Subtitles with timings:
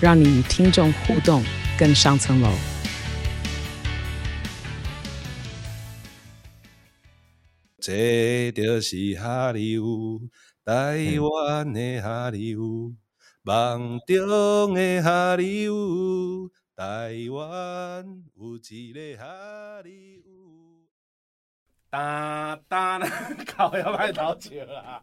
[0.00, 1.42] 让你与听众互动
[1.78, 2.50] 更上层楼。
[7.80, 10.20] 这就是哈利乌，
[10.64, 12.94] 台湾的哈利乌，
[13.42, 20.86] 梦中的哈利乌，台湾有一个哈利乌。
[21.90, 22.98] 哒哒，
[23.56, 25.02] 搞要歹偷笑啊！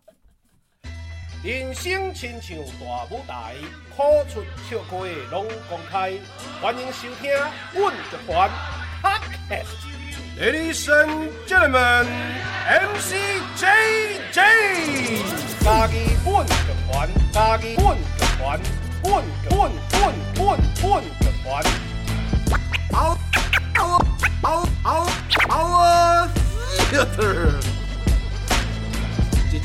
[1.46, 3.54] 人生亲像大舞台，
[3.96, 4.02] 苦
[4.34, 4.98] 出笑开
[5.30, 6.12] 拢公开，
[6.60, 7.32] 欢迎收听
[7.72, 8.50] 《阮乐团》
[9.04, 9.78] Podcast。
[10.42, 12.08] Ladies and gentlemen,
[12.68, 13.14] MC
[13.58, 14.40] JJ，
[15.64, 16.52] 家己阮乐
[16.92, 18.02] 团，家己阮乐
[18.40, 18.60] 团，
[19.04, 20.02] 阮阮阮
[20.34, 21.46] 阮阮乐团。
[22.92, 22.98] 好，
[23.76, 24.02] 好，
[24.42, 25.06] 好，好，
[25.48, 26.28] 好啊
[26.90, 27.85] ！Theater，一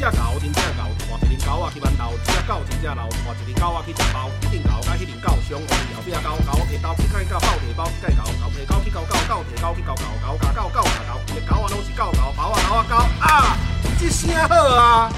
[0.00, 13.58] 只狗，真正狗，换一只狗啊去馒头，只狗真正老，换一只狗啊去食包，一只狗甲迄只狗相爱，后壁狗狗提刀去甲伊狗斗提包，去甲伊狗狗提狗去狗狗狗提狗去狗狗狗甲狗狗甲狗，只狗啊拢是狗狗，包啊狗啊狗啊，
[14.00, 15.12] 这声好啊！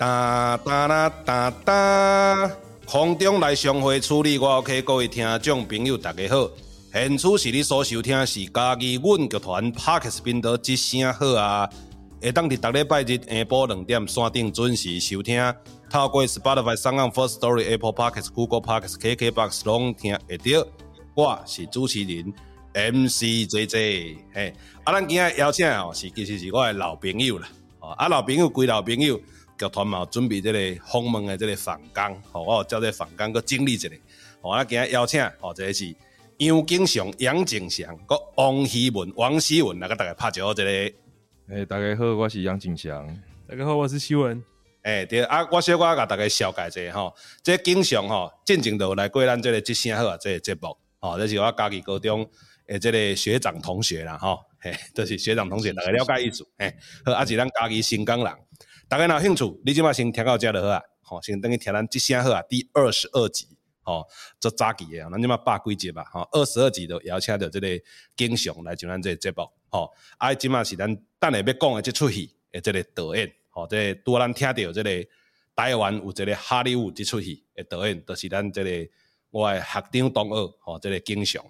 [0.00, 2.50] 哒哒啦哒哒，
[2.86, 6.48] 空中来相会处理我 OK，各位听众朋友大家好，
[6.90, 11.68] 现处是你所收听的是家己阮乐团 Podcast 频道一声好啊，
[12.18, 15.54] 会当伫逐礼拜日下晡两点线顶准时收听，
[15.90, 20.66] 透过 Spotify、SoundOn、First Story、Apple Podcast、Google Podcast、KKBox 拢听会到，
[21.14, 22.32] 我是主持人
[22.72, 27.46] MC JJ，嘿，啊，咱今日邀请哦是其实是我的老朋友啦，
[27.98, 29.20] 啊，老朋友归老朋友。
[29.60, 33.88] 乐团嘛，准备这个访问的这个访纲，吼，我叫这访纲个整理一下。
[34.40, 35.94] 吼，我今日邀请，吼，这个是
[36.38, 40.70] 杨景祥、杨景祥，个王希文、王希文来跟大家拍招呼，这个。
[40.70, 40.94] 诶、
[41.48, 43.06] 欸，大家好，我是杨景祥。
[43.46, 44.42] 大家好，我是希文。
[44.82, 52.26] 诶、欸，对啊，我小可甲大家小解一下吼，这个、景祥吼，进前就来过咱这个一声好啊，这个节目，吼，这是我家己高中
[52.68, 56.72] 诶，这个学长同学啦，吼，嘿，都、就是学长同学，大家了解意思，嘿，
[57.04, 58.32] 好，啊是咱家己新疆人。
[58.90, 63.46] 大家若有兴趣，你即马先听到遮就好啊，吼，先等于听咱即声好啊，第二十二集，
[63.82, 64.04] 吼，
[64.40, 67.68] 做早期的，咱即马百几集吧，吼，二十二集都邀请到这个
[68.16, 75.08] 景祥来上咱这个节目，吼，啊，即马是咱等下要讲的这出戏的这个导演，吼，这个拄咱听到这个
[75.54, 78.90] 台湾有一个哈利乌这出戏的导演，都、是咱这个
[79.30, 81.40] 我诶学长同学，吼，这个景祥。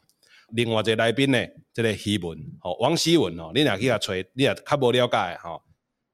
[0.50, 1.38] 另外一个来宾呢，
[1.72, 5.62] 这个希文，吼，王希文，吼，你若去遐找，你若较无了解，吼。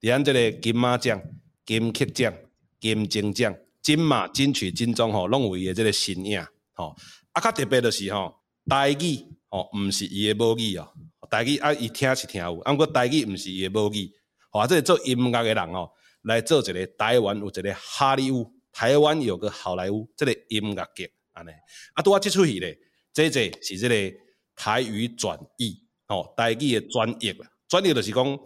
[0.07, 1.21] 咱这个金马奖、
[1.65, 2.33] 金曲奖、
[2.79, 3.53] 金钟奖、
[3.83, 6.41] 金马、金曲、金钟吼，拢有伊的这个身影
[6.75, 6.95] 吼。
[7.33, 8.33] 啊，较特别就是吼，
[8.69, 10.89] 台语吼，毋是伊的母语哦。
[11.29, 14.09] 台语啊，伊听是听有，啊，毋过台语毋是伊的母语。
[14.51, 15.91] 吼，啊，这个做音乐的人吼，
[16.23, 21.51] 来做一个台湾有一个哈利乌，台湾有个好莱坞，这个音乐剧安尼。
[21.95, 22.79] 啊，拄啊，即出戏咧，
[23.13, 24.17] 这这是这个
[24.55, 28.39] 台语转译，吼，台语的转译啦，转译就是讲。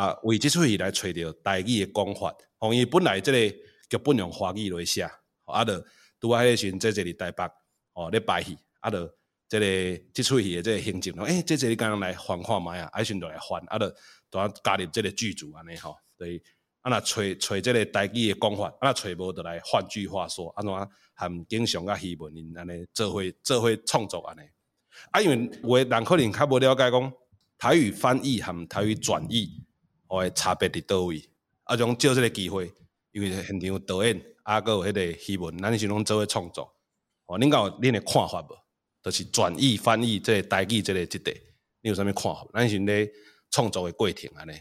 [0.00, 3.38] 啊，为即出戏来找着台语诶讲法，因为本来即个
[3.90, 5.02] 剧本用华语来写，
[5.44, 5.84] 啊，着
[6.18, 7.44] 拄啊迄个时阵，即个伫台北，
[7.92, 9.14] 哦，咧排戏，啊，着
[9.46, 13.94] 即个即出戏诶即个行程，诶、即个你刚刚来翻看觅啊，爱顺着来翻，啊，着
[14.30, 16.40] 拄啊加入即个剧组安尼吼，所以
[16.80, 20.72] 啊，若找找即个台语诶讲法，啊，找无着来换句话说，安怎
[21.12, 24.48] 含经常甲希文因安尼做伙做伙创作安尼，
[25.10, 27.12] 啊，因为有诶人可能较无了解讲
[27.58, 29.62] 台语翻译含台语转译。
[30.10, 31.22] 我诶差别伫倒位，
[31.62, 32.68] 啊，种借这个机会，
[33.12, 36.68] 因为现场有导演，啊，搁有迄个希文，咱是拢做伙创作。
[37.26, 38.58] 哦，恁有恁诶看法无？
[39.04, 41.32] 就是转译翻译即个台语即个即块，
[41.82, 42.44] 你有啥物看法？
[42.52, 43.08] 咱是咧
[43.52, 44.52] 创作诶过程安尼。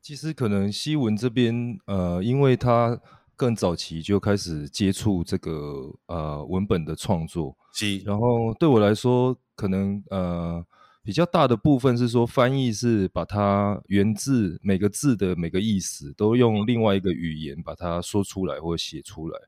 [0.00, 2.98] 其实可能西文这边，呃，因为他
[3.36, 7.98] 更早期就开始接触这个呃文本的创作，是。
[7.98, 10.64] 然后对我来说，可能呃。
[11.06, 19.38] 比较大的部分是说，翻译是把它原字每个字的每个意思都用另外一个语言把它说出来或写出来。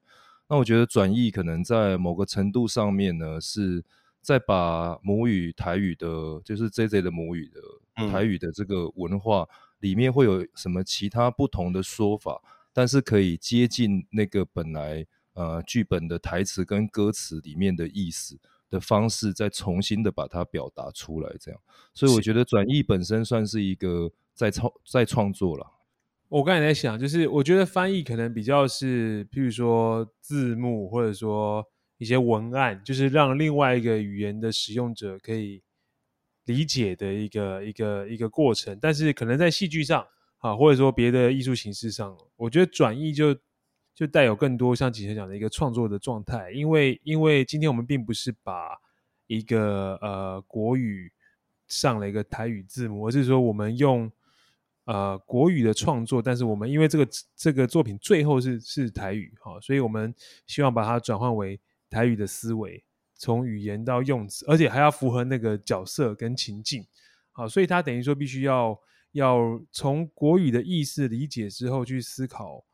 [0.48, 3.84] 那我觉得转译可能在某个程度上面呢，是
[4.22, 6.06] 在把母语台语的，
[6.44, 7.60] 就是 JJ 的母语的、
[7.96, 9.44] 嗯、台语的这个文化
[9.80, 12.40] 里面会有什么其他不同的说法，
[12.72, 18.38] 但是可以接近那个本来呃剧本的台词跟歌词里面的意思
[18.70, 21.60] 的方式，再重新的把它表达出来，这样。
[21.94, 25.66] 所以我觉得转译本身算是一个在创在创作了。
[26.28, 31.64] 我刚才在想，就是我觉得翻译可能比较是，譬如说字幕，或者说
[31.96, 35.62] 一些文案，就是让另外一个语言的使用者可以
[36.44, 38.78] 理解的一个一个一个过程。
[38.78, 40.06] 但是可能在戏剧上
[40.36, 43.34] 啊，或者说别的艺术形式上，我觉得转译就
[43.98, 46.52] 就带有更多像景贤讲的一个创作的状态。
[46.52, 48.78] 因为因为今天我们并不是把
[49.26, 51.10] 一个呃国语
[51.66, 54.08] 上了一个台语字幕，而是说我们用。
[54.84, 57.06] 呃，国语的创作，但是我们因为这个
[57.36, 60.14] 这个作品最后是是台语哈，所以我们
[60.46, 61.60] 希望把它转换为
[61.90, 62.82] 台语的思维，
[63.14, 66.86] 从语言到用词，而且还要符合那个角色跟情境，
[67.32, 68.80] 好，所以它等于说必须要
[69.12, 72.64] 要从国语的意思理解之后去思考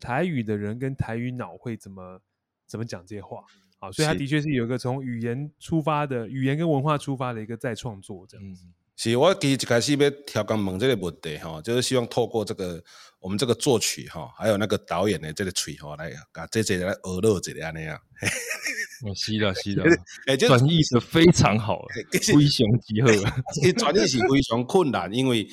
[0.00, 2.20] 台语的人跟台语脑会怎么
[2.66, 3.42] 怎么讲这些话，
[3.78, 8.64] 好，所以他的确是有一个从语言出发的语言跟文化出发的一个再创作这样子。
[8.66, 12.82] 嗯是我其实一开始要调刚问这个问题哈，就是希望透过这个
[13.20, 17.96] 我们这个作曲哈，还有那个导演的这个嘴哈，来啊这这来娱乐一下那样。
[19.06, 19.84] 我是的，是的，
[20.26, 21.86] 哎，转译的非常好，
[22.20, 23.08] 非常之好。
[23.78, 25.46] 转译是非常困难，因为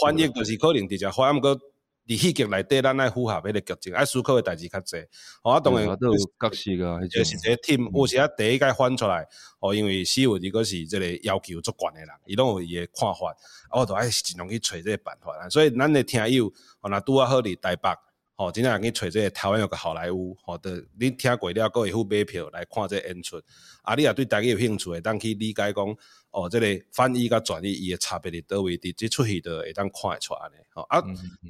[0.00, 1.58] 翻译就是可能直接翻，不过。
[2.06, 4.96] 伫戏剧内底，咱爱符合迄个剧情，爱思考诶代志较济。
[5.44, 9.26] 哦，当然，都有角色啊，就是这 team，有时啊第一届翻出来，
[9.60, 13.30] 哦，因为诗文如果是即个要求足悬诶人，伊拢有伊诶看法，
[13.70, 15.48] 啊，我都爱尽量去找即个办法。
[15.48, 17.88] 所以，咱诶听友，哦，若拄啊好伫台北，
[18.36, 23.40] 哦，真正去找这个台湾有个好莱坞，哦，的你听过了，阁会付买票来看这个演出。
[23.82, 25.96] 啊，你啊对台语有兴趣的，当去理解讲。
[26.32, 30.54] 哦，这个翻译甲转译伊个差别伫倒位，伫即出戏的会当看会出安尼。
[30.70, 30.98] 吼啊，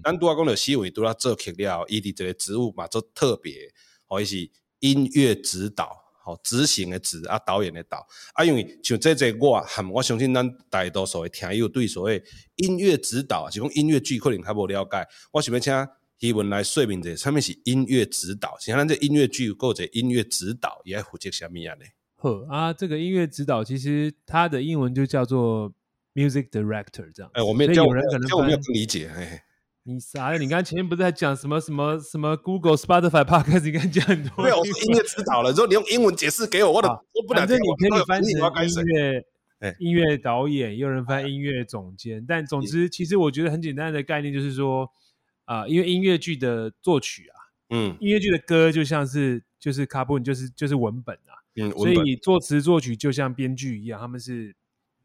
[0.02, 3.72] 咱拄仔讲着四位拄仔做剧了，伊伫这个职务嘛做特别，
[4.06, 4.50] 吼伊是
[4.80, 12.20] 音乐指导，吼执行的执啊，导演的导啊，因为像这这我含我相信咱大多数的听友对所谓
[12.56, 15.88] 音乐指导，是讲音乐剧可能较无了解，我想要请
[16.18, 21.84] 希文来说明者，啥物是音乐指导，像咱这音乐剧或者音乐指导，伊爱负责啥物啊呢？
[22.22, 25.72] 呵啊，这个音乐指导其实它的英文就叫做
[26.14, 27.28] music director 这样。
[27.34, 29.10] 哎，我没有人可能我没有不理解。
[29.12, 29.42] 哎，
[29.82, 30.38] 你啥呀？
[30.38, 33.64] 你刚才前面不是在讲什么什么什么 Google Spotify Podcast？
[33.64, 34.44] 你刚讲很多。
[34.44, 35.52] 没有，我是音乐指导了。
[35.52, 37.40] 之后你用英文解释给我，我的我不能。
[37.40, 39.24] 反正你可以翻成音乐
[39.80, 42.24] 音乐导演，也有人翻音乐总监。
[42.24, 44.88] 但总之，其实我觉得很简单的概念就是说，
[45.44, 47.34] 啊，因为音乐剧的作曲啊，
[47.70, 51.31] 嗯，音乐剧的歌就像是就是卡布，就是就是文本啊。
[51.56, 54.56] 嗯，所以作词作曲就像编剧一样，他们是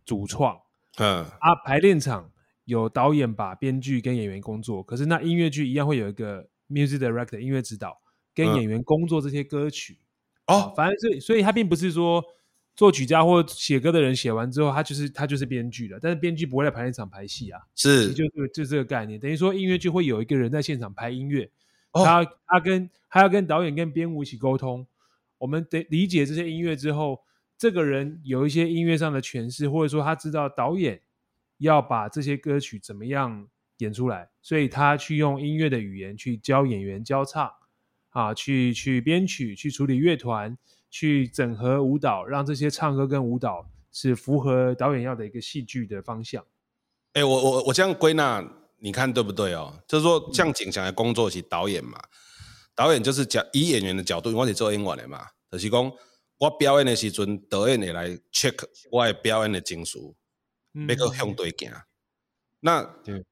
[0.06, 0.58] 主创。
[0.98, 2.32] 嗯，啊，排练场
[2.66, 8.02] 有导演把编剧跟演员工作，可是那音乐剧一样会有一个 music director 音乐指导
[8.34, 10.00] 跟演员工作这些歌曲。
[10.46, 12.24] 嗯、哦，反正所以所以他并不是说
[12.76, 17.62] 作曲家或写歌的人写完之后，他就是他就是编剧了，但是编剧不会在排练场排戏啊。
[17.76, 18.24] 是，就
[18.54, 21.52] 就这个概念，等于说音乐剧会有一个人在现场排音乐，
[21.92, 24.88] 哦、他他跟他要跟导演跟编舞一起沟通。
[25.40, 27.20] 我们得理解这些音乐之后，
[27.58, 31.02] 这个人有一些音乐上的诠释，或者说他知道导演
[31.58, 33.48] 要把这些歌曲怎么样
[33.78, 37.52] 演出来，所以他去用音乐的语言去教演员教唱，
[38.10, 40.58] 啊，去去编曲，去处理乐团，
[40.90, 46.44] 去整合舞蹈，让这些唱歌跟舞蹈是符合导演要的一个戏剧的方向。
[47.14, 48.44] 哎，我我我这样归纳，
[48.80, 49.82] 你看对不对哦？
[49.88, 52.00] 就是说，像景祥的工作是导演嘛。
[52.76, 55.92] 导演就是讲以演员的角度，我是做英文的嘛，就是讲
[56.38, 58.56] 我表演的时阵，导演会来 check
[58.92, 59.98] 我的表演的情绪，
[60.74, 61.72] 那个向对行。
[62.60, 62.88] 那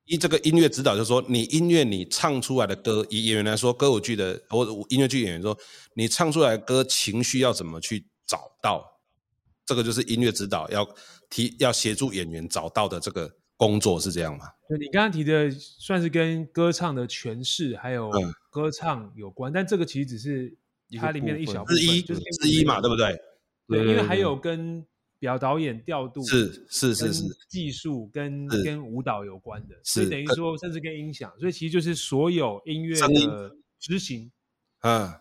[0.05, 5.57] 以这个音乐指导，就是说你音乐你唱出来的歌，以演员来说，歌舞剧的或者音乐剧演员说，
[5.95, 8.99] 你唱出来的歌情绪要怎么去找到，
[9.65, 10.87] 这个就是音乐指导要
[11.29, 14.45] 提要协助演员找到的这个工作是这样吗？
[14.69, 18.09] 就你刚刚提的，算是跟歌唱的诠释还有。
[18.11, 20.57] 嗯歌唱有关，但这个其实只是
[20.99, 23.19] 它里面的一小部分，之一，就是之一嘛，对不对？
[23.67, 24.85] 对，因为还有跟
[25.17, 34.31] 表导演调度是是是是技术跟跟舞蹈有关的，所以等于说甚至跟音响，所以其实就是所有音乐的执行，
[34.81, 35.11] 嗯，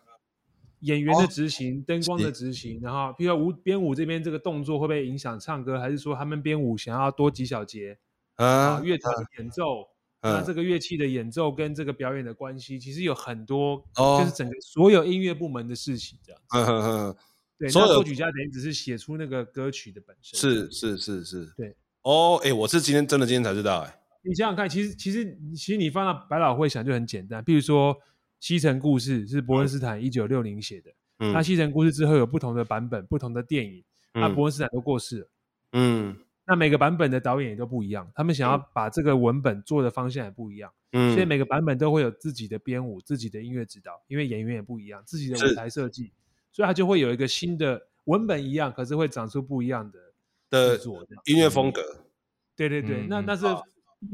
[0.81, 7.97] 演员的执行、灯光的执行，然后比如说舞编舞这边这个动作会不会影响唱歌，还是说他们编舞想要多几小节
[8.35, 8.81] 啊？
[8.85, 9.89] 乐团演奏。
[10.25, 16.41] 那这个乐器的演奏跟这个表演的关系，其实有很多，就是整个所有音乐部门的事情这样。
[16.55, 17.17] 嗯嗯嗯。
[17.57, 20.37] 对，所有作曲家等于只是写出那个歌曲的本身。
[20.39, 21.77] 是是是是，对。
[22.03, 24.01] 哦，哎，我是今天真的今天才知道，哎。
[24.27, 27.95] 你想想看，其实其实其实你放到百老汇想就很简单，比如说
[28.41, 35.29] 《西城故事》是伯恩斯坦一九六零写的，嗯，那《西城故事》之后有不同的版本，不同的电影，嗯、那伯恩斯坦都过世了，
[35.75, 46.13] 嗯，那每个版本的导演也都不一样，他们想要把这个文本做的方向也不一样，嗯，所以每个版本都会有自己的编舞、自己的音乐指导，因为演员也不一样，自己的舞台设计，
[46.53, 49.99] 所以他就会有一个新的文本一样，可是会长出不一样的
[50.51, 50.79] 的
[51.25, 51.81] 音乐风格。
[52.55, 53.47] 对对对，嗯、那那是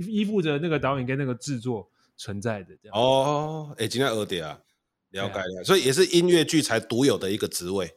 [0.09, 2.97] 依附着那个导演跟那个制作存在的这样。
[2.97, 4.61] 哦，哎，今天二点啊，
[5.11, 7.91] 了解了，所以也是音乐剧才独有的一个职位。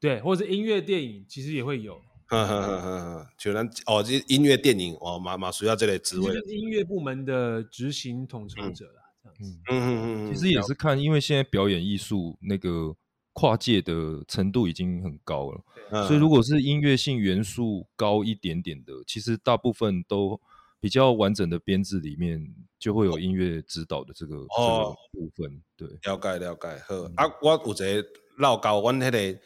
[0.00, 2.02] 对，或者是音乐电影，其实也会有。
[2.28, 9.58] 呵呵呵呵，就咱哦，这音乐电影哦，马马需要这类职位，就是音乐部门的执行统筹者啦，这样子。
[9.70, 12.94] 嗯嗯嗯，其实也是看，因为现在表演艺术那个
[13.32, 20.38] 跨界的程度已经很高了，嗯、所以如果是音乐性元素高一点点的，其实大部分都
[20.80, 22.46] 比较完整的编制里面
[22.78, 25.62] 就会有音乐指导的这个、哦、这个部分。
[25.78, 26.68] 对，了解了解。
[26.86, 29.40] 好、嗯、啊，我有一个老高，阮迄个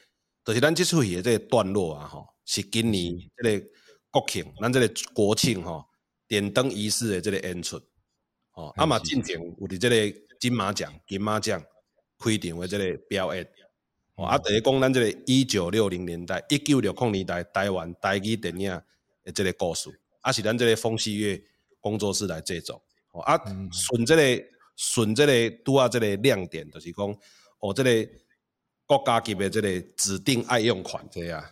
[0.45, 2.27] 就是咱这出戏的这个段落啊，吼。
[2.45, 3.67] 是今年即个
[4.11, 5.85] 国庆，咱即个国庆吼，
[6.29, 7.81] 点灯仪式的即个演出，
[8.55, 11.63] 哦，啊嘛进前有伫即个金马奖、金马奖
[12.19, 13.49] 开场的即个表演，
[14.17, 18.71] 哦，啊，等于讲咱即个一九六零年代、一九六零年代台湾台语电影
[19.25, 19.89] 的即个故事，
[20.21, 21.43] 啊，是咱即个风细月
[21.81, 22.83] 工作室来制作，
[23.13, 24.45] 哦，啊，顺这个
[24.77, 27.19] 顺这个拄啊即个亮点，就是讲
[27.61, 28.11] 哦，这个
[28.85, 31.43] 国家级的即个指定爱用款这样。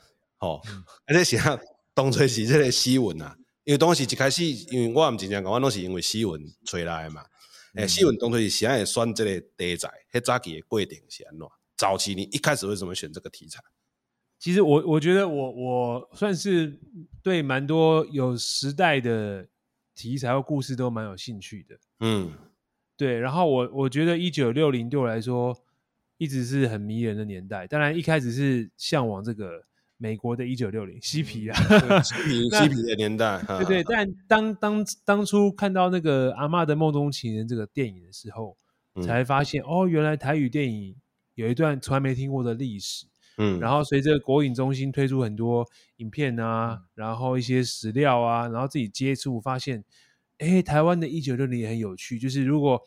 [0.41, 0.61] 哦，
[1.07, 1.59] 而且是啊，
[1.95, 7.23] 当初是这个诗文啊，因为当时一开始，因为我也唔真正讲，我拢是因为诗文吹来的嘛。
[7.75, 11.47] 诶、嗯，诗文当初是想要选这个题材，迄早期的过程是安怎？
[11.77, 13.61] 早期你一开始为什么选这个题材？
[14.39, 16.81] 其实我我觉得我我算是
[17.23, 19.47] 对蛮多有时代的
[19.95, 21.79] 题材或故事都蛮有兴趣的。
[22.01, 22.33] 嗯，
[22.97, 23.19] 对。
[23.19, 25.55] 然后我我觉得一九六零对我来说
[26.17, 27.67] 一直是很迷人的年代。
[27.67, 29.67] 当然一开始是向往这个。
[30.03, 31.55] 美国的一九六零嬉皮啊，
[32.03, 33.85] 嬉皮 嬉皮的年代，对对。
[33.85, 38.57] 但当当当初看到那个《阿嬷的梦中情人》这个电影的时候，
[38.95, 40.97] 嗯、才发现哦，原来台语电影
[41.35, 43.05] 有一段从来没听过的历史。
[43.37, 45.67] 嗯，然后随着国影中心推出很多
[45.97, 49.85] 影片啊，嗯、然后一些史料啊，然后自己接触，发现，
[50.39, 52.19] 哎，台湾的一九六零也很有趣。
[52.19, 52.81] 就是如果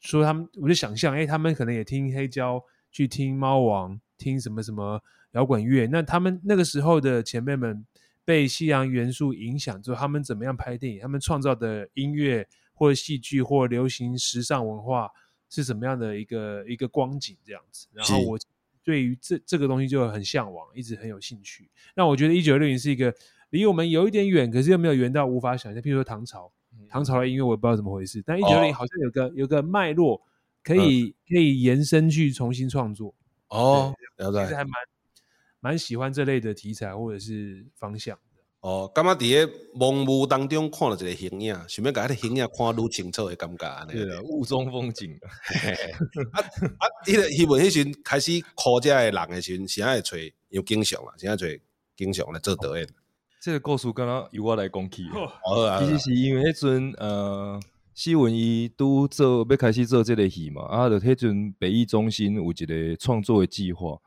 [0.00, 5.02] 说他们，我就想象，哎，他们可能也听黑胶，去听猫王，听什么什么。
[5.32, 7.84] 摇滚乐，那他们那个时候的前辈们
[8.24, 11.00] 被西洋元素影响之后，他们怎么样拍电影？
[11.00, 15.10] 他们创造的音乐或戏剧或流行时尚文化
[15.50, 17.36] 是什么样的一个一个光景？
[17.44, 18.38] 这样子，然后我
[18.82, 21.70] 对于这这个东西就很向往，一直很有兴趣。
[21.94, 23.14] 那我觉得一九六零是一个
[23.50, 25.82] 离我们有一点远，可是又没有远到无法想象。
[25.82, 26.50] 譬如说唐朝，
[26.88, 30.22] 唐朝的音乐我也不知道怎么回事，但一九六零好像有个、哦、有个脉络
[30.62, 33.14] 可以、嗯、可以延伸去重新创作。
[33.48, 34.72] 哦，其实还蛮。
[35.68, 38.22] 蛮喜欢这类的题材或者是方向的
[38.60, 38.90] 哦。
[38.94, 39.26] 刚刚在
[39.74, 43.92] 蒙雾当中看了一个形影，想要把那个形影看得清楚的感觉呢？
[43.92, 45.12] 对啊，雾中风景。
[46.32, 46.40] 啊
[46.78, 46.84] 啊！
[47.04, 50.16] 迄个戏文迄时开始考这的人的时候，现在找
[50.48, 51.46] 有经常啊，现在找
[51.94, 52.88] 经常来做导演。
[53.42, 55.04] 这个故事刚刚由我来讲起。
[55.80, 57.60] 其实是因为迄阵呃，
[57.94, 63.98] 诗文伊拄做要开始做这个戏嘛，啊，就迄阵北艺中心有一个创作的计划。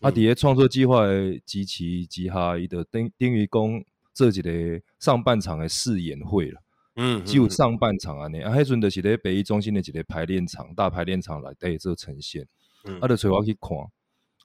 [0.00, 0.10] 啊！
[0.10, 6.62] 伫个创作计划的支持之下，伊就等等于讲做一个上半场的试演会了。
[6.96, 8.40] 嗯，只有上半场安尼。
[8.40, 12.46] 啊，迄阵就是咧北艺中心的一个排练场，大排练场内底做呈现。
[12.84, 13.76] 嗯，啊，就找我去看。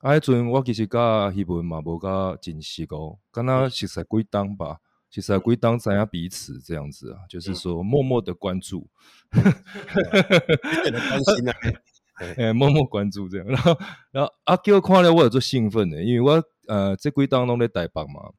[0.02, 4.80] 啊，迄阵我其实甲翕文嘛无甲真熟哦，敢若熟识几档吧，
[5.10, 8.88] 熟识几档知影彼此这样子啊，就是说默默的关注。
[12.38, 13.78] 诶， 默默关注这样，然后，
[14.12, 18.32] 然后阿 Q 看了我有做兴奋的，因为我呃，这几当拢咧台北嘛，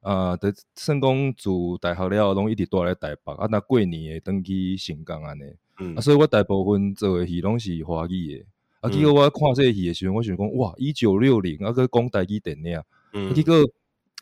[0.00, 5.42] 啊，的算讲自大学了，拢一直住咧台北，啊，那过年会，登去新港安尼，
[5.80, 8.46] 嗯，啊，所以我大部分做诶戏拢是华语诶，
[8.80, 12.80] 啊，结果我看这个戏诶时阵，我想讲哇，一九六零，啊，搁讲台语电影，
[13.14, 13.56] 嗯，结果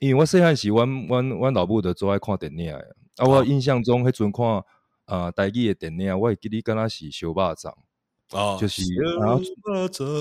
[0.00, 2.80] 因为我细汉时，阮阮阮老母着做爱看电影诶，
[3.16, 4.62] 啊，我印象中迄阵看
[5.04, 7.72] 啊台语诶电影，我会记得敢若是小肉粽。
[8.34, 8.82] 哦，就是，
[9.20, 9.40] 然后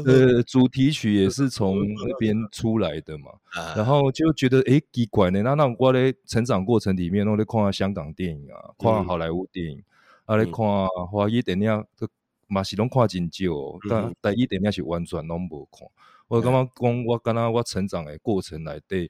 [0.05, 3.31] 呃，主题曲也是从那边出来的嘛，
[3.75, 5.41] 然后就觉得诶，奇怪呢。
[5.41, 9.83] 那那我咧成长过程里面，我咧看香港电影啊，看好莱坞电影，
[10.25, 10.63] 啊咧看
[11.11, 12.07] 华语电影都，
[12.47, 13.51] 嘛是拢看真少，
[13.89, 15.87] 但台语电影是完全拢无看。
[16.27, 19.09] 我感觉讲我敢若我成长的过程内底，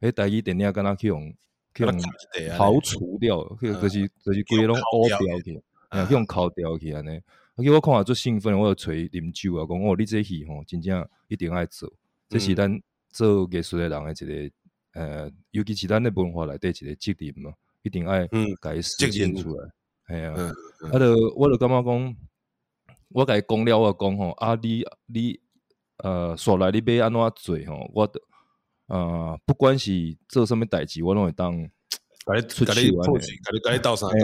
[0.00, 1.34] 迄台语电影敢若去用
[1.74, 1.92] 去用
[2.56, 7.20] 刨除掉，去就是就是规个拢乌掉去，啊，去用烤掉去安尼。
[7.56, 11.92] 而且我看也足兴奋，我有揣啉酒啊，讲哦，你这戏吼真正一定爱做，
[12.28, 12.80] 这是咱
[13.10, 14.54] 做艺术的人的一个
[14.94, 18.26] 呃，尤其是咱的文化内底一个责任嘛，一定爱
[18.60, 19.70] 甲伊实现出来。
[20.08, 20.52] 系啊，
[20.92, 22.16] 啊，着我着感觉讲，
[23.08, 25.40] 我甲伊讲了，我讲吼，啊，你你。
[25.98, 27.88] 呃，说来你要安怎做吼？
[27.94, 28.20] 我的
[28.88, 31.56] 呃，不管是做什物代志，我拢会当
[32.26, 34.18] 甲你出手啊，甲你甲你斗相共。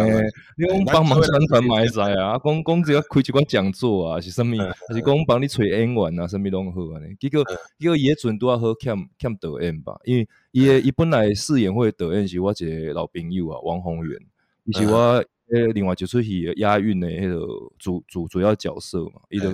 [0.57, 4.57] 你讲帮忙宣传嘛会使啊，讲讲只要开一寡讲座啊，是啥物？
[4.88, 7.14] 还是讲帮你找演员啊，啥物拢好安尼。
[7.21, 7.45] 结果
[7.78, 12.54] 结果伊迄阵拄啊好欠欠导演吧，因为伊诶伊本来饰演会导演是我一
[12.87, 14.19] 个老朋友啊，王宏源，
[14.64, 17.47] 伊是我诶另外一出戏押韵诶迄个
[17.78, 19.52] 主主主要角色嘛，伊就。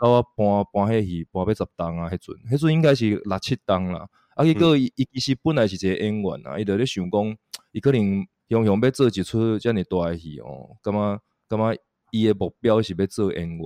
[0.00, 2.08] 甲我搬搬迄戏，搬要十档啊！
[2.08, 4.08] 迄阵，迄阵应该是六七档啦。
[4.36, 7.36] 啊，伊个伊伊其实本来是一个演员啊，伊就咧想讲，
[7.72, 10.76] 伊可能用用要做一出遮尔大诶戏哦。
[10.82, 13.60] 感觉感觉伊诶目标是要做演员。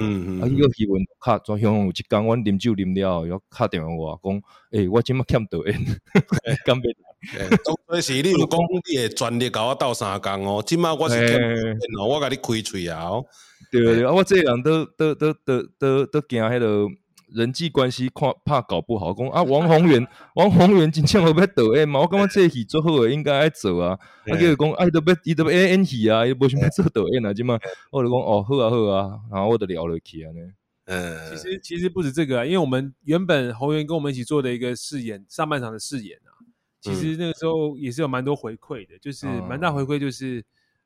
[0.00, 0.40] 嗯嗯。
[0.42, 5.74] 啊，伊个戏文卡专向有一工，阮啉酒啉了后，又敲电话我讲，诶，我即麦欠导演，
[6.64, 6.94] 干别。
[7.88, 13.10] 当时你有讲你诶专利甲我斗相共哦，即麦我是欠导演哦，我甲你开喙啊！
[13.72, 16.86] 对对对，啊，我这个人都都都都都都惊迄个
[17.30, 22.00] 人际关系怕怕搞不好，讲啊， 王宏源，王宏源真正会不会导演嘛？
[22.00, 23.98] 我感觉这戏做好诶，应该爱做啊。
[24.26, 27.58] 啊，叫伊讲，啊，伊都要伊都要演戏啊，伊无想要做导演啊，即嘛，
[27.90, 30.40] 我就讲哦，好啊好啊，然后我就聊了起啊呢。
[30.86, 36.32] 嗯，其实其实不止这个啊，因为我们原本宏源跟我们一起做的一个试演，上半场的试演啊，
[36.80, 40.42] 其实那个时候也是有蛮多回馈的，就是蛮大回馈，就是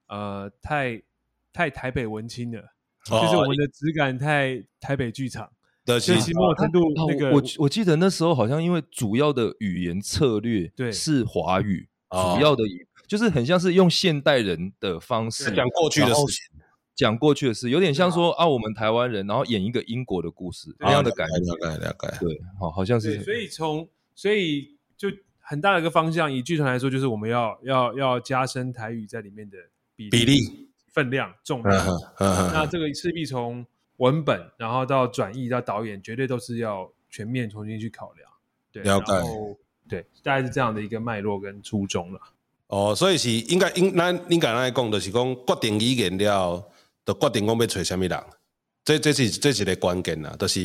[0.08, 1.00] 呃，太
[1.52, 2.62] 太台北文青了。
[3.04, 5.50] 就是我们的质感太台北剧场
[5.84, 12.62] 的其实某种程度那个，我我记得那时候好像因为主要的语言策略对是华语，主要的
[13.06, 16.60] 就是很像是用现代人的方式讲过去的事情，
[16.94, 23.20] 讲过去的事，有点像说啊，我们台湾人然后演一个英国的故事那样的感觉，了解了解，对，好，好像是。
[23.22, 25.08] 所以从所以就
[25.40, 29.56] 很大的一个方向，以剧团来说，就是我们要要要加深台语在里面的
[29.96, 30.68] 比比例。
[30.94, 31.86] 分量重量，
[32.20, 33.64] 那这个势必从
[34.02, 38.28] 文本，然后到转译到导演，绝对都是要全面重新去考量。
[38.72, 39.56] 对，然后
[39.88, 42.20] 对，大概是这样的一个脉络跟初衷了。
[42.66, 46.64] 哦，所以是应该应那应该来讲，就是讲决定语言了，
[47.04, 48.24] 就决定讲要找什么人。
[48.84, 50.60] 这这是这是个关键啦，就是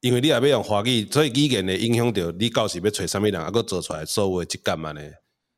[0.00, 5.02] 因为你也要用华语，所以语言会影响到你到时要找什么人，啊佫做出来所有的质感嘛呢？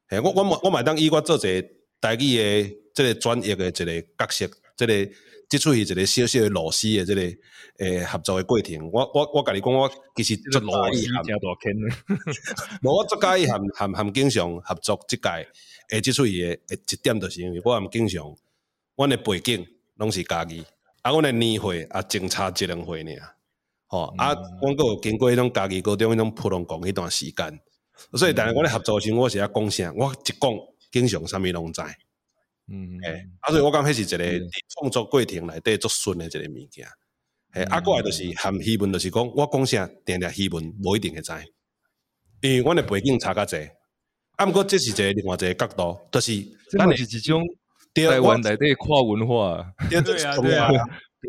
[0.08, 1.68] 嘿，我我我买当以我做一个
[2.00, 2.76] 台语的。
[2.94, 4.92] 这个专业的一个角色，这个
[5.52, 11.22] 这出戏一个小小的螺丝的这个诶、欸、合作的过程，我我我跟你讲，我其实做螺丝 含，
[12.82, 15.28] 无我做介意含含含经常合作即届
[15.90, 16.58] 诶，即出戏的诶
[16.90, 18.34] 一点就是因为我含经常，
[18.96, 20.64] 阮的背景拢是家己，
[21.02, 23.34] 啊，阮的年会啊，净差一两回尔，
[23.88, 27.60] 吼、嗯，啊，阮阁有经过迄种家己高中迄种普通讲迄段时间，
[28.14, 30.50] 所以，但系我咧合作时，我是要讲啥，我一讲，
[30.90, 31.82] 经常啥物拢知。
[32.68, 36.86] 嗯，诶、欸，啊，所以我感觉是一个创作过程内底做顺的一个物件。
[37.54, 41.32] 诶、嗯，啊，过来就是含戏文，就是讲我讲啥，定定戏文无一定会知，
[42.40, 43.56] 因为阮的背景差较济。
[44.36, 46.32] 啊，毋过这是一个另外一个角度，就是
[46.70, 47.42] 咱是一种
[47.94, 49.74] 台湾内底跨文化。
[49.90, 50.68] 对啊，对啊，对啊，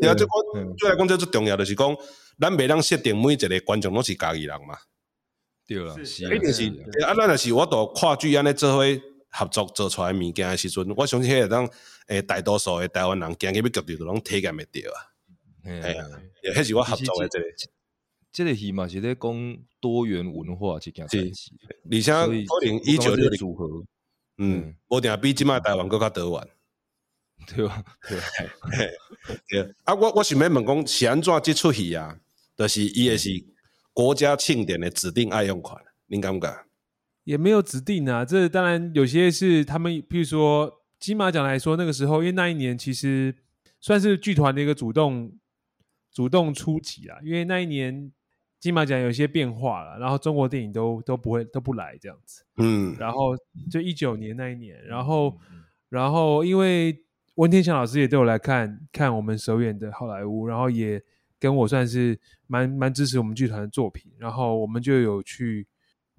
[0.00, 1.96] 对啊，这我对来讲，这最重要就是讲，
[2.38, 4.78] 咱袂当设定每一个观众拢是家己人嘛。
[5.66, 6.68] 对啊，是，一定是。
[7.04, 8.84] 啊，咱若是我都跨剧安尼做伙。
[9.36, 11.68] 合作做出来物件诶时阵，我相信迄个当
[12.06, 14.96] 诶大多数诶台湾人，行去要绝对都拢体验会到啊。
[15.64, 16.06] 系啊，
[16.54, 17.44] 迄是我合作诶即个。
[18.32, 21.32] 即个戏嘛是咧讲多元文化即件事，
[21.88, 22.26] 而且二
[22.62, 23.84] 零一九年组合，
[24.38, 26.48] 嗯，无定比即卖台湾搁较多元，
[27.46, 27.84] 对吧？
[28.08, 28.90] 对，
[29.48, 29.74] 对。
[29.84, 32.18] 啊，我我想要问讲，是安怎即出戏啊？
[32.56, 33.30] 就是伊也是
[33.92, 36.66] 国家庆典的指定爱用款，恁感觉？
[37.24, 43.34] 也没有指定啊，这当然有些是他们，譬如说金马奖来说，那个时候因为那一年其实
[43.80, 45.32] 算是剧团的一个主动
[46.12, 48.12] 主动出击啊，因为那一年
[48.60, 53.34] 金马奖有些变化了，然后中国电影都都不会都不来这样子，嗯，然后
[53.70, 55.34] 就一九年那一年，然后
[55.88, 56.94] 然后因为
[57.36, 61.02] 温天祥老师也都有来看看我们首演的好莱坞，然后也
[61.38, 65.66] 跟我算是蛮蛮支持我们剧团的作品，然后我们就有去。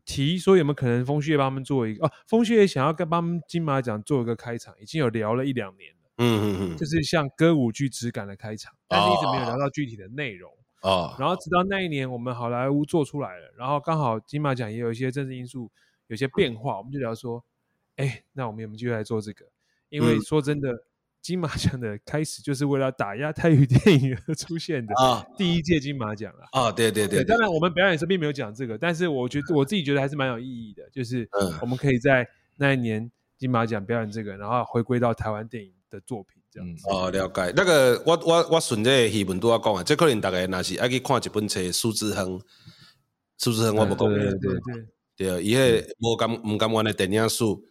[0.06, 2.12] 提说有没有可能风旭帮他们做一个哦？
[2.28, 6.10] 风旭也想要跟帮他们金马奖做一个开场，已经有聊了一两年了。
[6.18, 10.52] 嗯嗯嗯，就是像歌舞剧质感的开场，但是一直没有聊到具体的内容。
[10.82, 15.72] 哦，然后直到那一年我们好莱坞做出来了，然后刚好金马奖也有一些政治因素
[16.08, 17.44] 有些变化，我们就聊说，
[17.96, 19.46] 哎，那我们有没有机会来做这个？
[19.90, 20.72] 因为说真的。
[20.72, 20.84] 嗯
[21.26, 31.28] 金马奖的开始就是为了打压泰语电影而出现的啊，第一届金马奖了啊，对对对，对，当然我们表演时并没有讲这个，但是我觉得我自己觉得还是蛮有意义的，就是
[31.62, 36.88] 我们可以在那一年金马奖表演这个，然后回归到台湾电影的作品这样子。
[36.92, 37.52] 哦，了解。
[37.56, 42.40] 那个我我我顺这个戏文都要讲啊，这可能大概那是爱去看一本册，苏志恒，
[43.40, 44.60] 苏志恒我不讲，对对对
[45.18, 47.66] 对，对，伊迄无甘唔甘愿的电影书。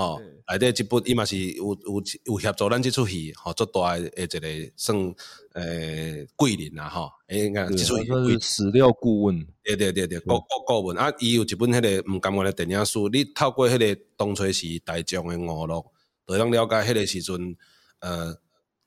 [0.00, 5.14] 哦，内底即部伊嘛是有有有协助咱即出戏，吼，做大诶一个算
[5.52, 15.84] 诶贵人啊，吼，应该即出戏是史料顾问，对对对对，顾顾顾问啊，伊有一本迄个毋甘愿诶电影书，你透过迄个当初时大众诶娱乐，
[16.26, 17.56] 就通了解迄个时阵，
[17.98, 18.34] 呃，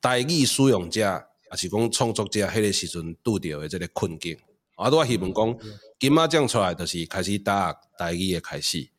[0.01, 0.99] 台语使用者，
[1.51, 4.35] 也是讲创作者，迄个时阵拄着诶即个困境，
[4.75, 5.57] 啊，拄我希望讲
[5.99, 8.89] 金马奖出来，就是开始打台语诶开始。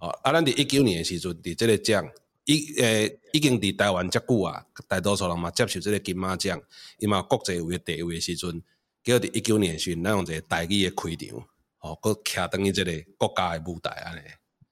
[0.00, 2.10] 哦，啊，咱伫一九年诶时阵，伫即个奖，
[2.46, 6.60] 已诶已经伫台湾遮久啊，大多数人嘛接受即个金马奖，
[6.98, 8.62] 伊嘛国际有诶地位诶时阵，
[9.04, 11.38] 叫伫一九年时阵，咱用一个台语诶开场，
[11.80, 14.20] 哦，搁徛等于即个国家诶舞台安尼，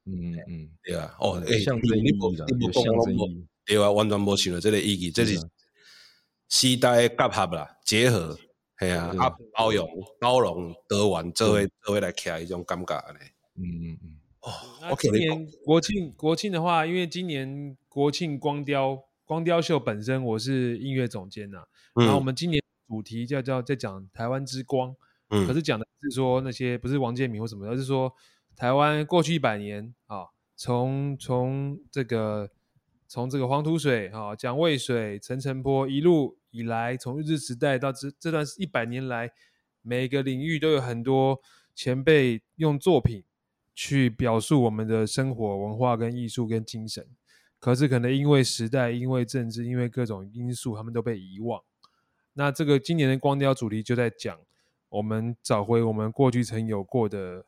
[0.07, 5.39] 嗯嗯，对啊，哦，诶，象征意义啦，有象征意义，对啊，完全无想到即个意义，这是
[6.49, 8.39] 时代诶结合啦，结合，
[8.81, 9.87] 系啊，啊，包容
[10.19, 13.19] 包容多元，做伙做伙来徛迄种感觉安尼，
[13.57, 14.18] 嗯嗯嗯。
[14.41, 24.95] 哦，那今年国庆国庆的话，因为今年国庆光雕光雕秀本身我是音乐总监呐、啊，嗯、然后我们今年主题叫叫在讲台湾之光，
[25.31, 28.13] 嗯，可是讲的是说那些不是王建民或什么，而是说
[28.55, 32.49] 台湾过去一百年啊，从从这个
[33.09, 39.33] 从这个黄土水啊，蒋渭水陈澄波一路以来，从日治时代到这这段一百年来，
[39.83, 41.41] 每个领域都有很多
[41.75, 43.25] 前辈用作品。
[43.81, 47.07] 去表述我们的生活、文化跟艺术跟精神，
[47.61, 51.63] 可是可能因为时代、因为政治、因为各种因素，他们都被遗忘。
[52.33, 54.37] 那这个今年的光雕主题就在讲，
[54.89, 57.47] 我们找回我们过去曾有过的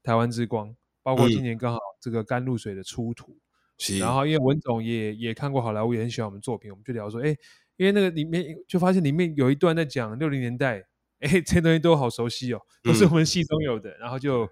[0.00, 3.36] 台湾之光，包括今年刚好这个甘露水的出土。
[3.76, 3.98] 是。
[3.98, 7.36] 然后因为文总也也看过好莱坞，也很喜欢我们作品，我们就聊说，哎，
[7.74, 10.86] 因为那个里面就发现里面有一段在讲六零年代，
[11.18, 14.48] 哎，这些东西都好熟悉哦，都是我们戏中有的，嗯、然后就。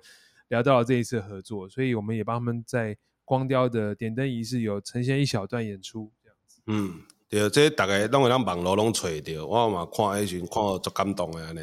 [0.53, 6.61] 聊到了这一次合作，所以我们也帮他们在光雕的点灯仪式有呈现一小段演出，这样子。
[6.67, 11.61] 嗯，对，这大概拢会让网络拢找到，我嘛看迄时看到足感动的安尼。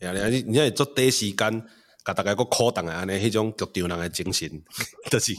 [0.00, 1.66] 呀，你你系做短时间，
[2.04, 4.46] 甲大家个苦动的安尼，迄种剧场人的精神，
[5.10, 5.32] 就是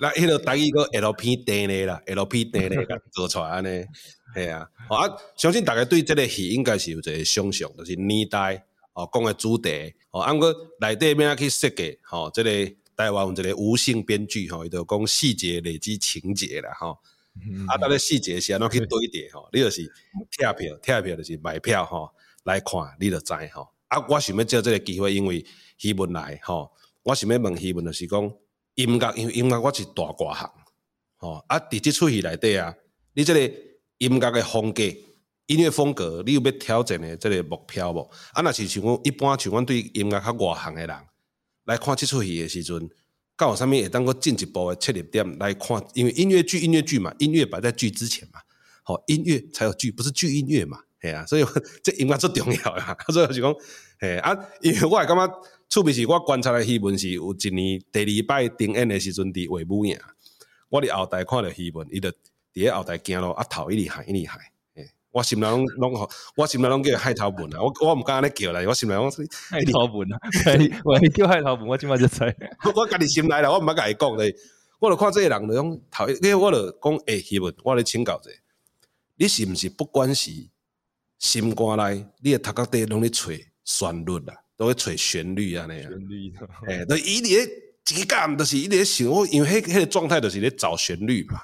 [0.00, 3.84] 那迄个台语个 LP 电咧啦，LP 电咧做出来安尼，
[4.34, 4.68] 系啊。
[4.88, 8.66] 啊，相信大家对这个戏应该是有一个想象，就是年代。
[8.94, 12.50] 哦，讲诶主题，哦，按个内底边啊去设计，吼、哦，这个
[12.96, 16.98] 台湾有一个无性编剧，吼、哦，伊就讲细节累积情节啦，吼、哦，
[17.44, 19.82] 嗯、啊，他的细节是安怎去堆叠，吼、嗯，你就是
[20.30, 22.10] 贴票，贴票就是买票，吼、哦，
[22.44, 25.44] 来看，你就知，吼、哦，啊，我想要借这个机会，因为
[25.76, 26.70] 戏文来，吼、哦，
[27.02, 28.32] 我想要问戏文，就是讲
[28.76, 30.48] 音乐，因为音乐我是大挂行，
[31.16, 32.72] 吼、哦，啊，伫即出戏内底啊，
[33.14, 33.40] 你即个
[33.98, 34.82] 音乐的风格。
[35.46, 38.10] 音乐风格，你有要挑战的这个目标无？
[38.32, 40.96] 啊，若是像我一般像阮对音乐较外行的人
[41.64, 42.88] 来看这出戏的时阵，
[43.36, 45.84] 敢有啥物会当个进一步的切入点来看？
[45.92, 48.40] 因为音乐剧，音乐剧嘛，音乐摆在剧之前嘛，
[48.82, 51.44] 好，音乐才有剧，不是剧音乐嘛，系啊，所以
[51.82, 52.96] 这音乐最重要呀。
[53.12, 53.54] 所以就是讲，
[54.00, 59.98] 嘿啊，因为我系感觉，趣味是我观察的戏文是有一年第二摆登演的时阵伫画武营，
[60.70, 62.14] 我伫后台看了戏文，伊就伫
[62.54, 64.40] 咧后台行路，啊头一直喊，一直喊。
[65.14, 67.60] 我心内拢拢，我心内拢叫海头文啊！
[67.62, 69.08] 我我毋敢安尼叫来，我心内拢
[69.48, 70.18] 海头文啊！
[70.84, 72.18] 我叫海头文，我即摆就知。
[72.74, 74.34] 我家己心内啦，我毋捌甲伊讲咧。
[74.80, 78.28] 我着看这个人着讲头，因为我着讲诶，希文，我咧请教者，
[79.14, 80.32] 你是毋是不管是
[81.20, 85.90] 心肝内，你诶头壳底拢咧揣旋律啦，都咧揣旋律安尼啊？
[85.90, 86.34] 旋律，
[86.66, 87.48] 诶，都伊咧
[87.84, 91.40] 即感，着是伊咧想，我因为迄迄个状态着是咧找旋律嘛。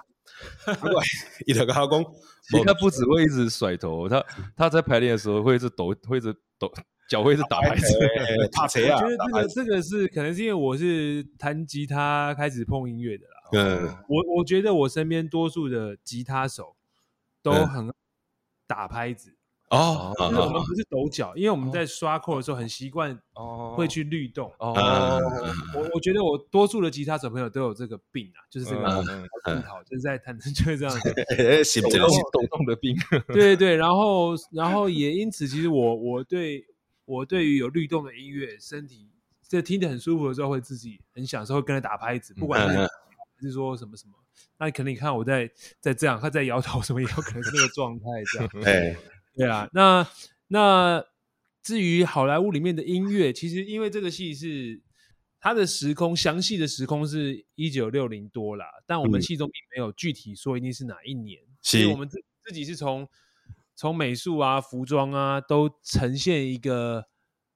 [1.46, 2.04] 伊着甲我讲。
[2.50, 4.24] 其实他不只会一直甩头，他
[4.56, 6.70] 他在排练的时候会一直抖，会一直抖，
[7.08, 7.86] 脚会一直打拍子，
[8.52, 8.96] 怕谁啊。
[8.96, 13.32] 我觉得这个这个是可能是因为我是弹吉他开始碰音乐的啦。
[13.52, 16.76] 嗯，我我觉得我身边多数的吉他手
[17.42, 17.92] 都很
[18.66, 19.36] 打拍子。
[19.70, 24.52] 哦，我们不是抖脚，因为我们在刷 chord 的时候很习惯，哦，会去律动。
[24.58, 24.74] 哦，
[25.76, 28.82] 我我觉得我多数的吉他手朋友都有这个病啊，就是这个
[29.44, 31.14] 病好，就是在弹就是这样子，
[32.32, 32.96] 抖动的病。
[33.32, 36.66] 对对对，然后然后也因此，其实我我对
[37.04, 39.08] 我对于有律动的音乐，身体
[39.48, 42.68] 这听得很舒服的时候，会自己很享受，会跟着打拍子，不管
[43.40, 44.14] 是、说什么什么。
[44.58, 48.48] 那可能你看我在在这样，他在摇头什么，也有可能是那个状态这样。
[48.60, 48.96] 对
[49.34, 50.06] 对啊，那
[50.48, 51.04] 那
[51.62, 54.80] 至于好莱坞里面的音乐，其实因为这个戏是
[55.38, 63.08] 它的时空详细的时空是一九六零多啦，但我们戏中并没有具体说一定是哪一年，嗯、所以我们自自己是从
[63.74, 67.06] 从美术啊、服装啊都呈现一个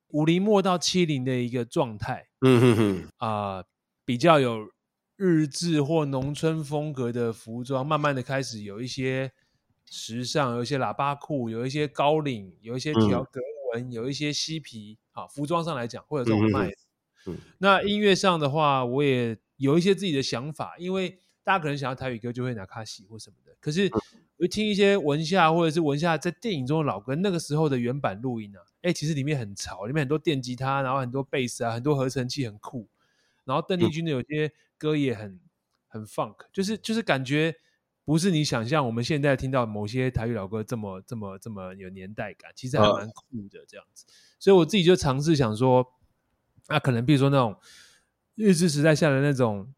[0.09, 2.27] 五零末到七零的一个状态。
[2.41, 3.67] 嗯哼哼，啊、呃，
[4.05, 4.73] 比较有。
[5.17, 9.31] 日制或农村风格的服装，慢慢的开始有一些
[9.91, 13.41] 时尚，有一些喇叭裤，有一些高领，有一些条格
[13.73, 14.99] 纹，嗯、有一些嬉皮。
[15.15, 16.69] 啊，服装上来讲，会有这种卖。
[17.27, 23.57] 嗯、那音乐上的话，我也有一些自己的想法，因为大家可能想要台语歌，就会拿卡西或什么的。
[23.61, 23.89] 可是
[24.39, 32.89] 我听一些文夏或者是文夏在电影中的老歌，那个时候的原版录音啊，哎，其实里面很潮，里面很多电吉他，然后很多贝斯啊，很多合成器，很酷。
[33.45, 35.39] 然后邓丽君的有些歌也很
[35.87, 37.55] 很 funk，就是就是感觉
[38.05, 44.05] 不是你想象我们现在听到某些台语老歌这么这么这么有年代感，其实还蛮酷的这样子。
[44.39, 45.87] 所以我自己就尝试想说，
[46.69, 47.57] 那、啊、可能比如说那种
[48.35, 49.73] 日治时代下的那种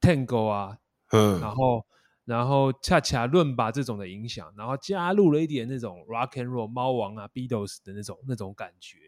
[0.00, 0.78] tango 啊，
[1.10, 1.86] 嗯，然后
[2.24, 8.98] 然后恰恰论吧这种的影响，然后加入了一点那种 rock and roll 猫王啊 Beatles 的那种那种感觉，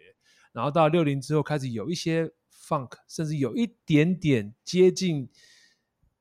[0.53, 2.31] 然后到六零之后开始有一些。
[2.51, 5.31] funk 甚至有一点点接近，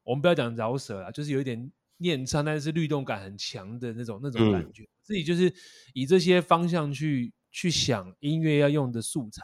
[0.03, 4.83] 我们不要讲饶舌啦，就是有一点念唱，但是律动感很强的那种那种感觉。
[4.83, 5.53] 嗯、自己就是
[5.93, 9.43] 以这些方向去去想音乐要用的素材，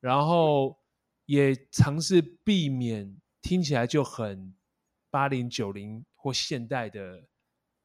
[0.00, 0.78] 然后
[1.26, 4.54] 也尝试避免听起来就很
[5.10, 7.24] 八零九零或现代的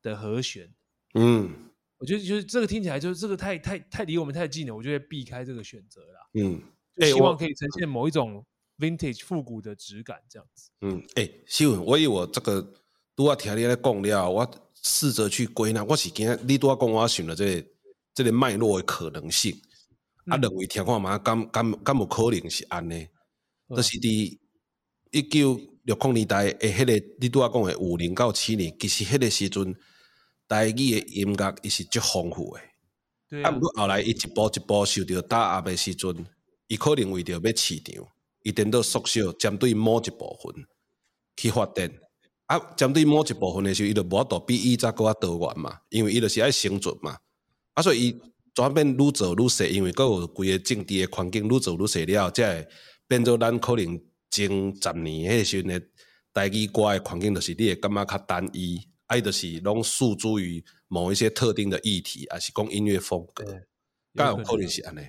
[0.02, 0.74] 的和弦。
[1.16, 1.52] 嗯，
[1.98, 6.30] 我觉得就是这个听起来就是这个太太太离我们太近了，我就会避开这个选择了。
[6.34, 6.62] 嗯。
[6.98, 8.46] 希望可以呈现某一种
[8.78, 10.70] vintage 复古的质感，这样子。
[10.82, 12.62] 嗯，哎、欸，秀文，我以为我这个
[13.16, 17.68] 都要听你咧讲了，我试着去归纳，我是今你拄啊讲我想了这个
[18.14, 19.56] 这个脉络的可能性。
[20.26, 23.08] 嗯、啊，认为听看嘛，敢敢敢有可能是安尼？
[23.68, 24.38] 嗯、就是伫
[25.12, 29.76] 一九六零年代，诶，迄个你拄啊讲诶五零到七零，其实迄个时阵
[30.48, 32.62] 台语诶音乐伊是足丰富诶。
[33.30, 33.50] 对啊。
[33.50, 36.26] 啊，不过后来伊一步一步受到打压诶时阵。
[36.68, 38.08] 伊可能为着要市场，
[38.44, 40.66] 伊颠倒缩小，针对某一部分
[41.36, 41.92] 去发展。
[42.52, 47.18] 啊，针对某一部分的时候，伊就无法度比伊再搁较多元嘛，因为伊就是爱生存嘛。
[47.76, 48.22] 啊，所以伊
[48.54, 52.68] 转变愈做愈细，因为各有规个政治的环境愈做愈细了，才会
[53.08, 53.98] 变做咱可能
[54.30, 55.88] 前十年迄时阵的
[56.34, 63.46] 台语歌的环境，就是你会感觉较单一，啊，伊就是拢诉诸于某一些特定的议题，还是讲音乐风格，
[64.14, 65.00] 敢有可能是安尼。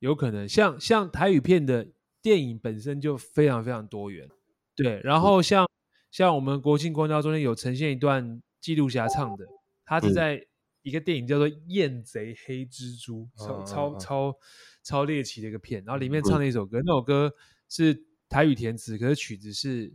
[0.00, 1.88] 有可能像像台语片的
[2.20, 4.28] 电影本身就非常非常多元，
[4.76, 5.00] 对。
[5.02, 5.68] 然后像、嗯、
[6.12, 9.44] 像我们国庆光雕中间有呈现一段记录侠唱的，
[9.84, 10.46] 他是在
[10.82, 14.38] 一个电影叫做《燕贼黑蜘蛛》，超超超
[14.84, 15.82] 超猎奇的一个片。
[15.84, 17.32] 然后里面唱了一首歌，嗯、那首歌
[17.68, 19.92] 是台语填词，可是曲子是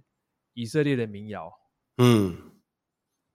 [0.54, 1.54] 以色列的民谣，
[1.98, 2.36] 嗯，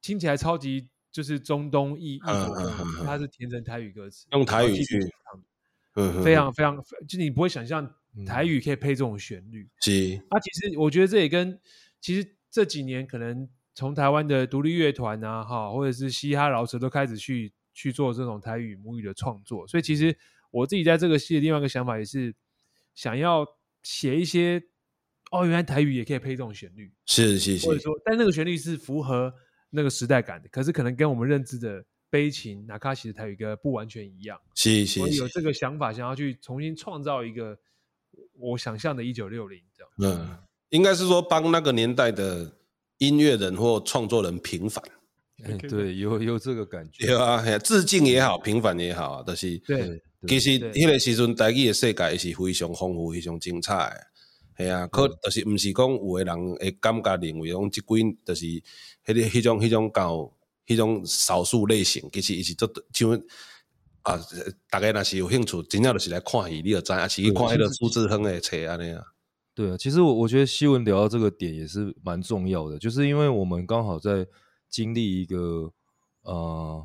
[0.01, 5.09] 听起来超级就是中东异异国风，嗯嗯、它是填成台语歌词，用台语去唱。
[5.95, 6.75] 嗯非常非常，
[7.07, 7.95] 就你不会想象
[8.27, 9.68] 台语可以配这种旋律。
[9.83, 11.61] 是，啊，其实我觉得这也跟
[12.01, 19.67] 其实这几年可能从台湾的独立乐团啊，哈，或者是嘻哈饶舌都开始去去做这种台语母语的创作。
[19.67, 20.15] 所以其实
[20.51, 22.33] 我自己在这个戏的另外一个想法也是
[22.95, 23.47] 想要
[23.83, 24.62] 写一些，
[25.31, 26.93] 哦，原来台语也可以配这种旋律。
[27.07, 29.35] 是是是，或者说，但那个旋律是符合
[29.71, 31.85] 那个时代感的，可是可能跟我们认知的。
[32.12, 34.38] 悲情，那卡西的台语歌不完全一样。
[34.55, 37.59] 是是，我有这个想法，想要去重新创造一个
[38.35, 39.91] 我想象的一九六零这样。
[40.21, 40.38] 嗯，
[40.72, 42.52] 应该是说帮那个年代的
[42.98, 44.85] 音乐人或创作人平反。
[45.44, 47.06] 欸、对，有有这个感觉。
[47.06, 49.58] 对啊，致敬也好，平反也好，都、就是。
[49.58, 50.02] 对。
[50.26, 53.74] 其实迄个时阵，台语的世界是非常丰富、非常精彩
[54.56, 54.64] 的。
[54.64, 58.62] 系啊，可就是不是讲有的人会感觉认为讲即几就是迄
[59.06, 60.32] 个迄种迄种搞。
[60.64, 63.11] 迄种少数类型，其实伊是做像
[64.02, 64.18] 啊，
[64.70, 69.02] 大家若是有兴趣，真正就是来看戏，你就知，还是去看迄个苏志亨的册安尼啊。
[69.55, 74.27] 对啊，其实我我觉得西文聊到这个点也是蛮重要的，就是因为我们刚好在
[74.69, 75.73] 经历一个
[76.23, 76.85] 呃。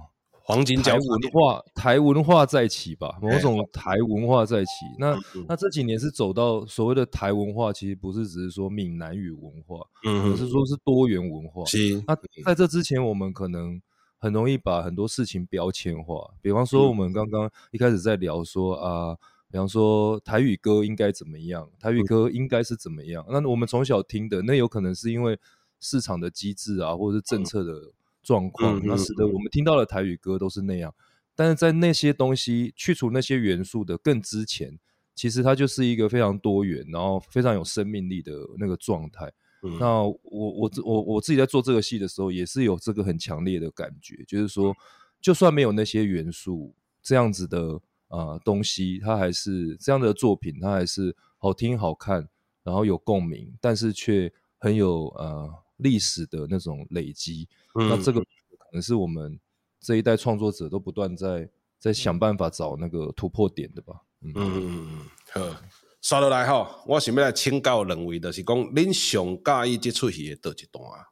[0.50, 1.02] 黄金台文
[1.34, 4.70] 化，台文化再起吧，某种台文化再起。
[4.72, 11.66] 欸、那、嗯、那这几年是走到所谓的台文化，其实不是只是说闽南语文化，嗯，而是说是多元文化。
[11.66, 12.02] 是。
[12.08, 13.82] 那在这之前，我们可能
[14.20, 19.18] 很容易把很多事情标签化，比方说我们刚刚一开始在聊说啊，
[19.50, 23.26] 比方说台语歌应该怎么样，台语歌应该是怎么样。
[23.30, 25.40] 那我们从小听的，那有可能是因为
[25.80, 27.92] 市场的机制啊，或者是政策的
[28.24, 30.94] 状况，那使得我们听到的台语歌都是那样。
[31.36, 34.78] 但是在那些东西去除那些元素的更之前，
[35.14, 39.32] 其实它就是一个非常多元，然后非常有生命力的那个状态。
[39.64, 44.76] 嗯、那我我我我自己在做这个戏的时候，也是有这个很强烈的感觉，就是说，
[45.22, 52.28] 就算没有那些元素，这样子的啊、呃、东西，它还是这样的作品，它还是好听好看，
[52.64, 57.48] 然后有共鸣，但是却很有呃历史的那种累积。
[57.76, 59.40] 嗯、那这个可能是我们
[59.80, 64.02] 这一代创作者都不断在在想办法找那个突破点的吧。
[64.22, 65.00] 嗯嗯
[65.36, 65.56] 嗯。
[66.00, 71.06] 刷落来吼，我想要来请教两位，就是讲恁上介意这出戏的倒一段啊？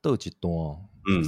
[0.00, 0.52] 倒一段？
[1.06, 1.22] 嗯，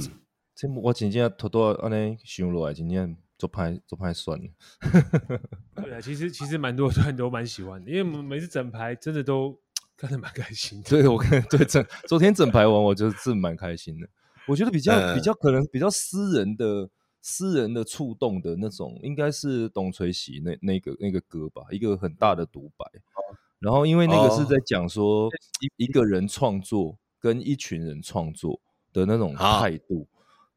[0.53, 4.45] 这我真正偷偷安尼想落来，真正做歹做歹算了。
[5.75, 9.59] 对啊，其实其实蛮多段都蛮喜欢的，因为每次整排真的都
[9.97, 10.89] 看得蛮开心的。
[10.91, 14.07] 对，我看对整昨天整排完，我就是蛮开心的。
[14.47, 16.89] 我觉得比较、嗯、比较可能比较私人的。
[17.27, 22.85] 私人的触动的那种，应该是董垂喜那那个那个歌吧，一个很大的独白。
[22.85, 25.27] 哦、然后因为那个是在讲说
[25.59, 28.61] 一一个人创作跟一群人创作
[28.93, 30.14] 的那种态度啊、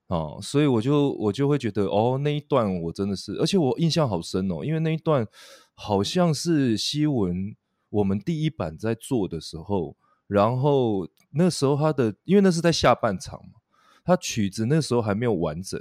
[0.09, 5.27] 哦，所以我就我就会觉得哦，那一段我真的是，而且我印象好深哦，因为那一段
[5.75, 7.55] 好像是希文
[7.91, 13.61] 我们第一版在做的时候，然后那时候他的因为那是在下半场嘛，
[14.05, 15.81] 他曲子那时候还没有完整。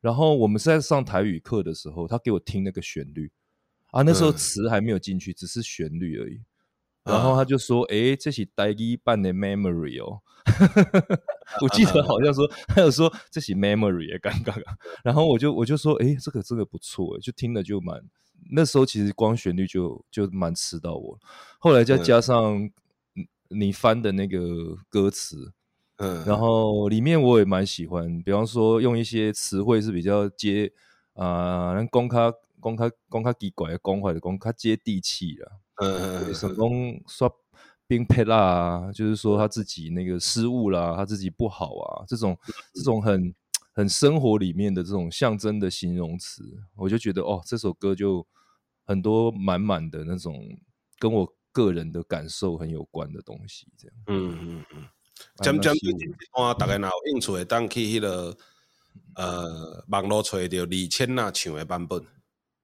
[0.00, 3.30] 然后我们是在上台语课的时候，他给我听那个旋律
[3.90, 6.40] 啊，那时候词还没有进去，嗯、只是旋律而已。
[7.10, 10.20] 然后他就说：“哎、啊，这是台语版的 memory 哦。
[11.62, 14.54] ”我记得好像说，他有说这是 memory 的尴尬。
[15.02, 18.00] 然后我就我就说：“哎，这个这个不错，就听了就蛮。”
[18.52, 21.18] 那时候其实光旋律就就蛮吃到我。
[21.58, 22.70] 后来再加上
[23.48, 25.52] 你翻的那个歌词。
[26.02, 30.72] 嗯，然后里面我也蛮喜欢，比方说用一些词汇是比较接
[31.12, 35.52] 啊，公开公开公开奇怪的讲话的公开接地气的。
[35.80, 37.30] 嗯，成功说
[37.86, 42.38] 并配啦，就是说他自己那个失误啦，他自己不好啊，这种
[42.72, 43.34] 这种很
[43.72, 46.44] 很生活里面的这种象征的形容词，
[46.76, 48.26] 我就觉得哦，这首歌就
[48.84, 50.40] 很多满满的那种
[50.98, 53.96] 跟我个人的感受很有关的东西，这样。
[54.06, 54.84] 嗯嗯嗯。
[55.42, 58.36] 渐渐最近我大概若有兴趣的，当去迄个
[59.16, 62.02] 呃网络找到李千娜唱的版本。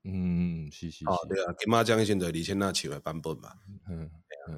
[0.07, 1.05] 嗯，是是，是。
[1.07, 3.51] 哦，对啊，金马奖现在李千娜唱的版本嘛。
[3.91, 4.09] 嗯，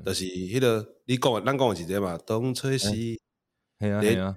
[0.05, 2.19] 就是迄个你讲的，咱讲的是这嘛？
[2.19, 3.21] 东吹西，
[3.81, 4.35] 系啊系啊。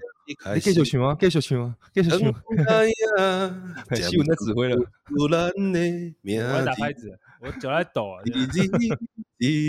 [0.54, 2.20] 你继续唱啊，继续唱啊，继续唱。
[2.20, 4.78] 希文在指挥了。
[5.10, 5.28] 我
[6.66, 8.24] 打拍子，我脚在抖啊。
[8.24, 8.32] 滴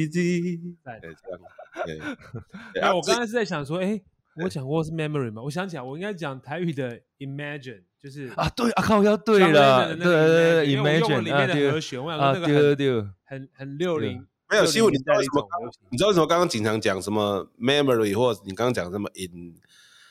[0.09, 1.41] 滴，哎， 这样，
[1.87, 1.99] 对。
[2.81, 4.01] 哎，我刚刚是在想说，哎，
[4.37, 5.43] 我讲过是 memory 吗？
[5.43, 15.47] 我想起来，我应该讲台语的 imagine，就是啊，对啊，靠，要对了，对对对，imagine 里面的和弦，我想说那个很很六零，没有新闻，你知道为什么？
[15.91, 19.55] 你知道为什么刚刚经常讲什么 memory，或者你刚刚讲什么 in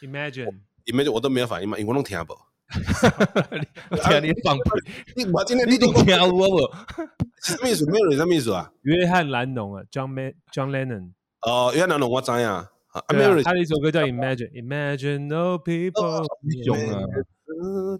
[0.02, 2.34] imagine，imagine，我都没有反应嘛，因为我都听不。
[2.72, 4.64] 听你放屁！
[5.18, 6.58] 你我今天你都听我不？
[7.44, 7.86] 什么意思？
[7.92, 8.72] 没有人什么意思啊？
[8.84, 11.12] 约翰兰农啊，John Man John Lennon。
[11.42, 12.70] 哦，约翰兰农我知呀。
[13.14, 13.44] 没有人。
[13.44, 16.26] 他的一首歌叫 Imagine，Imagine No People。
[16.64, 17.04] 熊啊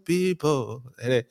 [0.06, 0.82] ，People。
[0.98, 1.24] 哎，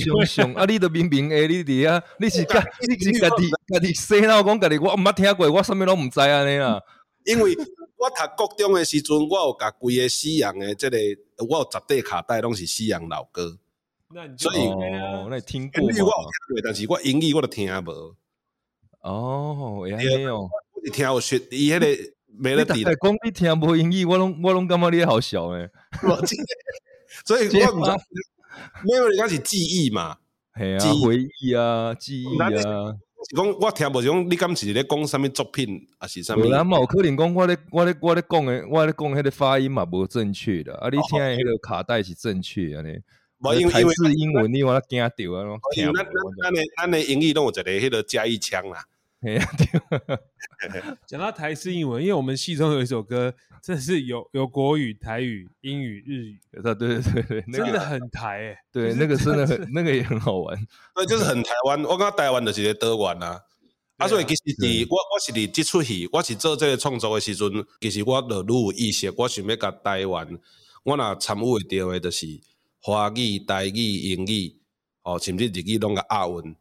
[0.00, 0.64] 熊熊啊！
[0.64, 6.80] 你都明明哎，你伫啊，你是家，你是家己家己洗脑讲家己，我毋捌听过，我什么拢毋知安尼啊。
[7.24, 10.96] 因为我读高中的时阵，我有甲规个西洋的这个，
[11.48, 13.58] 我有十块卡带拢是西洋老歌。
[14.36, 15.94] 所以，哦，那你听过吗？
[16.64, 18.16] 但是我英语我都听无。
[19.02, 20.50] 哦，也没有，我
[20.84, 21.86] 是听有学伊迄个
[22.26, 22.82] 没了底。
[22.82, 25.70] 讲你听无英语，我拢我拢感觉你好笑诶。
[27.24, 27.90] 所以我唔知，
[28.84, 30.16] 没有人家是记忆嘛？
[30.56, 32.48] 系啊，回忆啊，记忆啊。
[33.28, 36.40] 是讲我听无，是讲你敢是咧讲啥物作品，还是啥物？
[36.44, 42.98] 有嘛有可能讲我咧我咧我咧讲诶，我咧讲迄个发音嘛无正确的，啊，你听迄个卡带是正确安尼。
[43.58, 45.44] 因为台式英文你我惊掉啊！
[45.74, 48.84] 因为咱咱咱咱的英语拢有一个迄个加一腔啦。
[51.06, 58.56] 讲到台式英文，因为我们戏中有一首歌，真的是有有国语、台语、英语、日语，对对对对，真的很台诶。
[58.72, 60.56] 对，那个真的很，那个也很好玩。
[60.96, 61.82] 对，就是很台湾。
[61.84, 63.40] 我感觉台湾就是个台湾啊。
[63.98, 67.50] 啊，所以其实伫我我是伫即出戏，我是做这个创作的时阵，
[67.80, 70.26] 其实我就愈有意识，我想要甲台湾，
[70.84, 72.40] 我若参与会到的，就是。
[72.82, 74.56] 华语、台语、英语，
[75.02, 76.56] 哦，甚至日语拢甲押韵，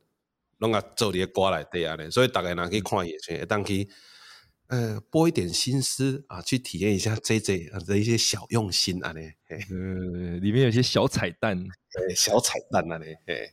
[0.59, 3.89] 拢啊做伫个歌内底安尼，所以大家若去看演唱会，当去
[4.67, 9.57] 呃拨一点心思啊，去体验一下 JJ 的一些小用心安尼，呃，
[10.39, 13.49] 里面有些小彩蛋，诶，小彩蛋安尼，嘿，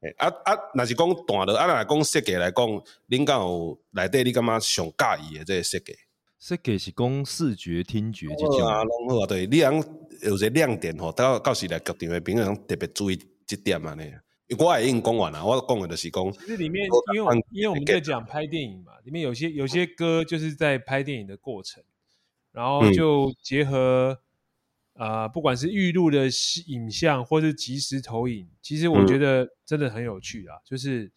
[0.00, 2.64] 诶，啊啊，若是讲断了，啊，若讲设计来讲，
[3.08, 5.96] 恁敢有内底你感觉上介意的这个设计？
[6.38, 9.84] 设计是讲视觉、听觉这种啊，拢好啊，对，你讲
[10.22, 14.12] 有些亮点吼，到到时来剧场的朋友特别注意这点安尼。
[14.56, 21.84] 我也已经讲完了，我讲的就是讲，其实里面因为因为我们在讲拍电影嘛，里面有些有些歌就是在拍电影的过程，
[22.52, 24.18] 然后就结合
[24.94, 26.28] 啊、嗯呃，不管是预录的
[26.66, 30.56] 影像或是即时投影，其实我觉得真的很有趣啊。
[30.56, 31.12] 嗯、就是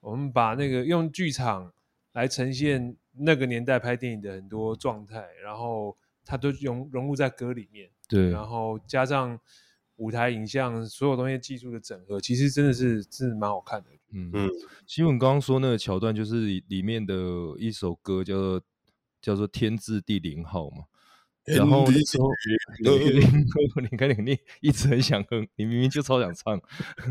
[0.00, 1.72] 我们把那个用剧场
[2.12, 9.38] 来呈现那个年代拍电影的很多状态，然后它都融融入在歌里面，对，然后加上。
[9.96, 13.90] 舞台影像所有东西技术的整合，其实真的是是蛮好看的。
[14.12, 14.50] 嗯嗯，
[14.86, 17.14] 其实我们刚刚说那个桥段，就是里面的
[17.58, 18.62] 一首歌叫做
[19.20, 20.84] 叫做《天字第零号》嘛。
[21.44, 22.28] 然后那时候，
[23.90, 26.58] 你看你一直很想哼，你明明就超想唱。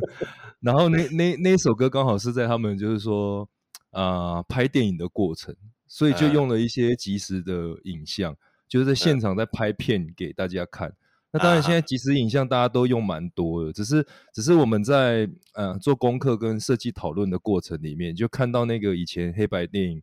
[0.60, 3.48] 然后那那那首歌刚好是在他们就是说
[3.92, 5.56] 啊、呃、拍电影的过程，
[5.88, 8.36] 所以就用了一些即时的影像，
[8.68, 10.96] 就是在现场在拍片给大家看。
[11.36, 20.00] 那当然，现在即时影像大家都用蛮多的，只是只是我们在呃做功课跟设计讨论的过程里面，就看到那个以前黑白电影，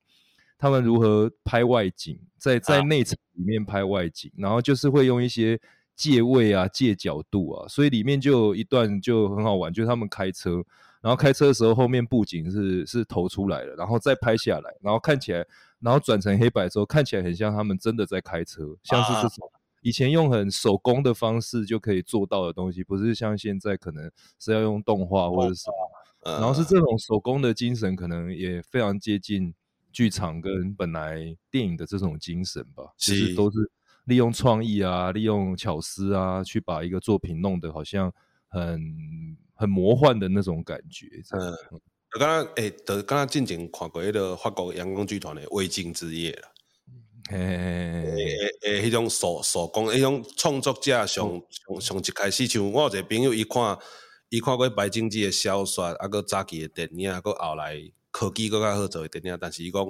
[0.58, 5.56] 他们如何拍外景，在在内场里面拍外景，然后就是会用一些
[5.94, 10.64] 借位啊、借角度啊，所以里面就有一段就很好玩，就是他们开车，
[11.00, 15.46] 然后开车的时候后面布景是是投出来的，然后再拍下来，然后看起来，
[15.78, 19.48] 然后转成黑白之后看起来很像他们真的在开车，像是这种。
[19.80, 29.54] 以前用很手工的方式就可以做到的东西，不是像现在可能是要用动画或者什么，然后是这种手工的精神，可能也非常接近
[29.92, 32.84] 剧场跟本来电影的这种精神吧。
[32.96, 33.58] 其实都是
[34.04, 38.12] 利用创意啊，利用巧思啊，去把一个作品弄得好像
[38.48, 41.06] 很很魔幻的那种感觉。
[41.30, 41.54] 嗯，
[42.18, 46.48] 刚刚诶，刚刚进前看过一个法国阳光剧团的《未尽之夜》了。
[47.30, 53.78] 诶诶诶，迄、欸、种手手工，迄种创作者上上上一开始，像我有一个朋友，伊看
[54.30, 57.76] 伊看过白金记的小说，啊，搁早期的电影，搁后来
[58.10, 59.84] 科技搁较好做的电影，但是伊讲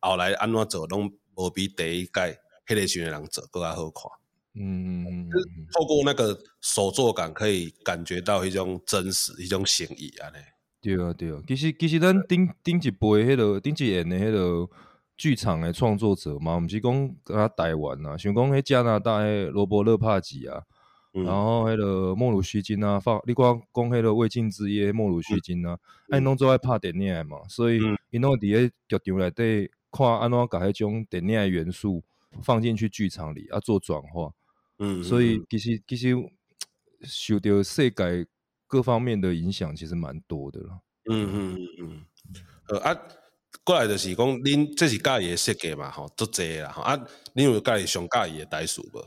[0.00, 4.10] 后来安怎做，拢无比第一届迄个时阵人做搁较好看。
[4.54, 5.28] 嗯，
[5.72, 10.36] 透过那个手作感，可以感觉到一种真实，一种诚意安尼。
[10.80, 14.70] 对啊对啊，其实其实咱顶顶一辈迄个顶一演的迄个。
[15.16, 20.62] 剧场的创作者嘛，毋是讲他台湾啊，想讲迄加拿大诶罗伯勒帕吉啊，
[21.14, 25.78] 嗯、然后迄个莫鲁须金啊，发你讲讲迄个未尽之夜莫鲁须金啊，
[26.10, 32.02] 爱拢做爱拍电影诶嘛，所以伊拢伫咧剧场内底看安怎甲迄种电影诶元素
[32.42, 34.30] 放进去剧场里啊做转化，
[34.78, 36.14] 嗯，所以其实其实
[37.02, 38.26] 受到世界
[38.66, 40.80] 各方面的影响，其实蛮多的啦。
[41.08, 42.06] 嗯嗯嗯嗯，
[42.68, 42.98] 呃啊。
[43.66, 45.90] 过来就是讲，恁这是家己诶设计嘛？
[45.90, 46.70] 吼，足济啦！
[46.70, 46.96] 吼啊，
[47.34, 49.04] 恁有家己上家己诶代词无？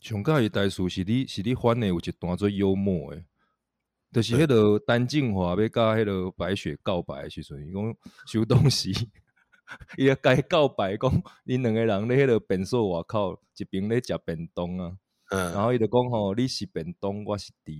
[0.00, 3.24] 上介意台词是你是你翻诶有一段最幽默诶，
[4.10, 7.96] 就是迄个单敬华要甲迄个白雪告白诶时阵，伊讲
[8.26, 8.90] 收东西，
[9.98, 14.96] 伊啊甲伊告白，讲恁两个人咧迄个便所外口，一边咧食便当啊，
[15.30, 17.72] 嗯，然后伊就讲吼，你是便当，我是猪。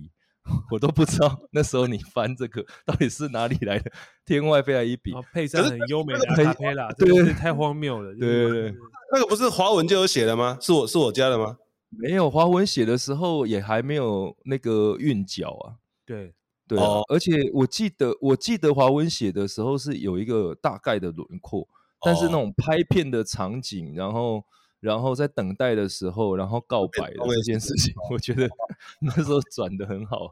[0.71, 3.91] 我都不知道那时候你翻这个到底是哪里来的
[4.25, 8.13] 天外飞来一笔，配上很优美的阿卡贝拉，对对对，太荒谬了。
[8.13, 8.75] 对对对，
[9.11, 10.57] 那个不是华文就有写的吗？
[10.61, 11.57] 是我是我家的吗？
[11.89, 15.75] 没有，华文写的时候也还没有那个韵脚啊。
[16.05, 16.33] 对
[16.67, 16.77] 对，
[17.09, 21.67] 而且我记得我记得华文写的时候是有一个大概的轮廓，
[22.01, 24.43] 但是那种拍片的场景，然后。
[24.83, 28.49] 然后在等待的时候，然后告白的这件事情，我觉得
[28.99, 30.29] 那时候转的很好，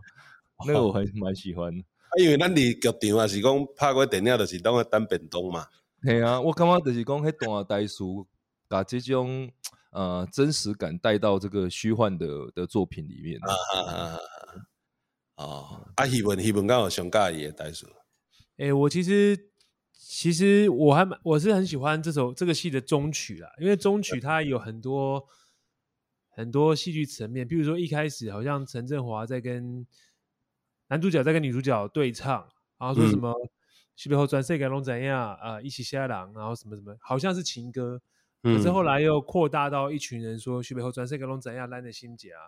[0.67, 1.81] 那个我还蛮喜欢的。
[2.19, 5.65] 因为咱伫剧场啊，是讲拍过电影，就是当个等便当嘛。
[6.01, 8.03] 对啊，我感觉就是讲迄段台词，
[8.67, 9.49] 把这种
[9.91, 13.39] 呃真实感带到这个虚幻的的作品里面。
[13.39, 14.19] 啊啊啊啊！
[15.37, 17.87] 哦，啊，希文希文刚好上介意的台词。
[18.57, 19.50] 诶，我其实。
[20.13, 25.25] 其实我还蛮，我是很喜欢这首这个戏的中曲啦，因为中曲它有很多
[26.27, 29.87] 很多戏剧层面，比如说一开始好像陈振华在跟
[30.89, 32.45] 男主角在跟女主角对唱，
[32.77, 33.33] 然后说什么
[33.95, 38.01] “西北后转世改龙怎样啊，一起下狼”，然后什么什么，好像是情歌，
[38.43, 42.41] 可是后来又扩大到一群人说“西北后转世改龙怎样，烂的心结啊”，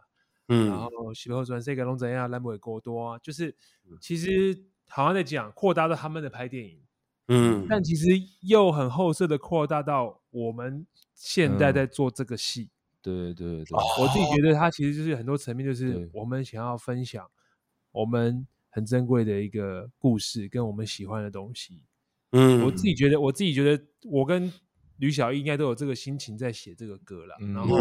[0.50, 3.56] 嗯，然后“西北后转世改龙怎样，烂尾过多啊”，就是
[4.02, 4.66] 其实。
[4.90, 6.83] 好像在讲扩大到他们的拍电影，
[7.28, 8.08] 嗯，但其实
[8.42, 12.64] 又很后设的扩大到我们现在在做这个戏。
[12.64, 12.70] 嗯、
[13.02, 17.30] 对对对，我自己觉得它其实就是很多层面，就是我们想要分享
[17.92, 21.82] 我们很珍贵的一个故事，跟我们喜欢的东西。
[22.32, 24.52] 嗯，我自己觉得，我自己觉得，我跟
[24.98, 27.36] 吕小艺应该都有这个心情在写这个歌了。
[27.42, 27.78] 嗯、然后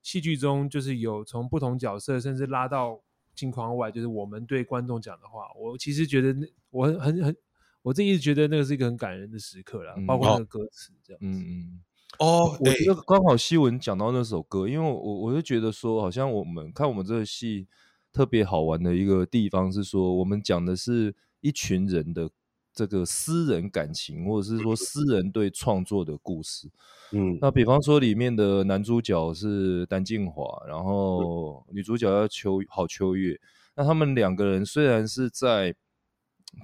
[0.00, 3.00] 戏剧中就是有从不同角色，甚至拉到
[3.34, 5.46] 镜框外，就是我们对观众讲的话。
[5.56, 7.36] 我其实觉得那我很很很，
[7.82, 11.38] 我自己一直觉得那个是一个很感人的时刻啦，嗯、包括那个歌词这样子。
[11.38, 11.80] 嗯嗯。
[12.18, 17.66] 哦，我觉得刚好西文讲到那首歌，因为我我就觉得说，好像我们看我们这个戏
[18.12, 22.30] 特别好玩的一个地方是说，我们讲的是一群人的。
[22.74, 26.70] 这个私人感情，或者是说私人对创作的故事，
[27.10, 33.38] 嗯，那比方说里面的男主角是单敬华，然后女主角叫秋郝秋月，
[33.76, 35.74] 那他们两个人虽然是在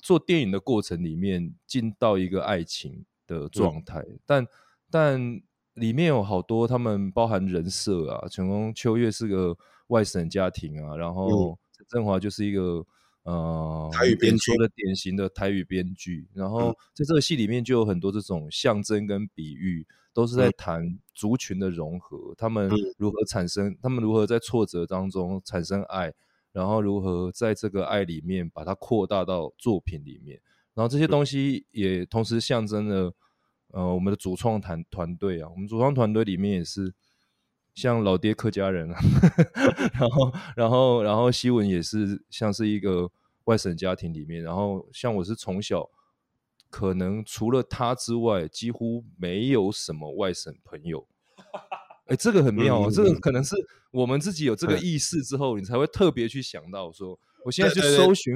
[0.03, 4.47] 做电影的过程里面进到一个爱情的状态，嗯、但
[4.91, 5.43] 但
[5.74, 9.57] 里面有好多他们包含人设啊，成功秋月是个
[9.89, 12.84] 外省家庭啊，然后陈振华就是一个。
[13.24, 14.57] 呃，台语编剧。
[14.57, 26.11] 的典型的台语编剧，然后在这个戏里面就有很多这种象征跟比喻，都是在谈族群的融合，他们如何产生，他们如何在挫折当中产生爱，
[26.53, 30.40] 然后如何在这个爱里面把它扩大到作品里面，
[30.74, 33.14] 然后这些东西也同时象征了，
[33.68, 36.94] 呃，我们的主创团团队啊，我们主创团队里面也是。
[37.74, 38.99] 像老爹客家人啊，
[39.94, 43.09] 然后，然后，然后希文也是像是一个
[43.44, 45.88] 外省家庭里面，然后像我是从小
[46.70, 51.07] 可能除了他之外，几乎没有什么外省朋友。
[52.09, 53.54] 哎，这个很妙哦，这个可能是
[53.90, 58.34] 我们自己有这个意识之后，你才会特别去想到说，我现在去搜寻，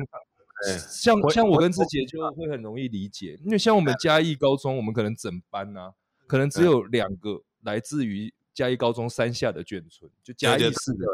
[0.88, 5.92] 像像我跟志杰就会很容易理解，因为像我们嘉义高中，我们可能整班啊，
[6.26, 8.32] 可能只有两个来自于。
[8.54, 11.06] 嘉义高中山下的眷村，就嘉义市的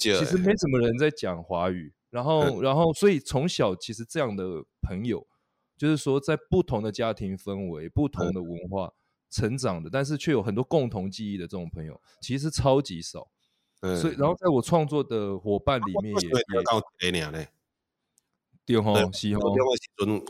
[0.00, 1.92] 眷村，其实没什么人在讲华语。
[2.08, 5.26] 然后，然后，所以从小其实这样的朋友，
[5.76, 8.90] 就是说在不同的家庭氛围、不同的文化
[9.32, 13.26] 成长的，但是却有很多共同记忆的这种朋友，其实超级少。
[13.80, 17.48] 所以，然后在我创作的伙伴里面也也。
[18.64, 19.52] 对吼，是吼。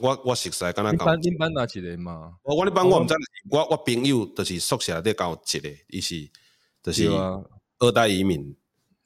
[0.01, 1.05] 我我熟悉，刚刚讲。
[1.05, 2.35] 一般一般哪几个嘛？
[2.45, 3.15] 我我一般我唔知，
[3.51, 6.31] 我我朋友就是宿舍在教一个，伊是
[6.83, 7.11] 就是
[7.79, 8.57] 二代移民。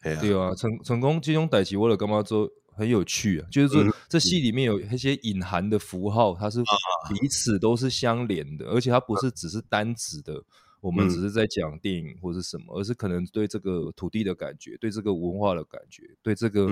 [0.00, 3.48] 对啊，成成功这种代志，我就感觉说很有趣啊。
[3.50, 6.62] 就是说，这戏里面有一些隐含的符号，它是
[7.08, 10.42] 彼此都是相连的，而且它不是只是单指的。
[10.82, 16.68] 我们只是在讲电影或是什么，而是可能对这个土地的感觉，对这个文化的感觉，对这个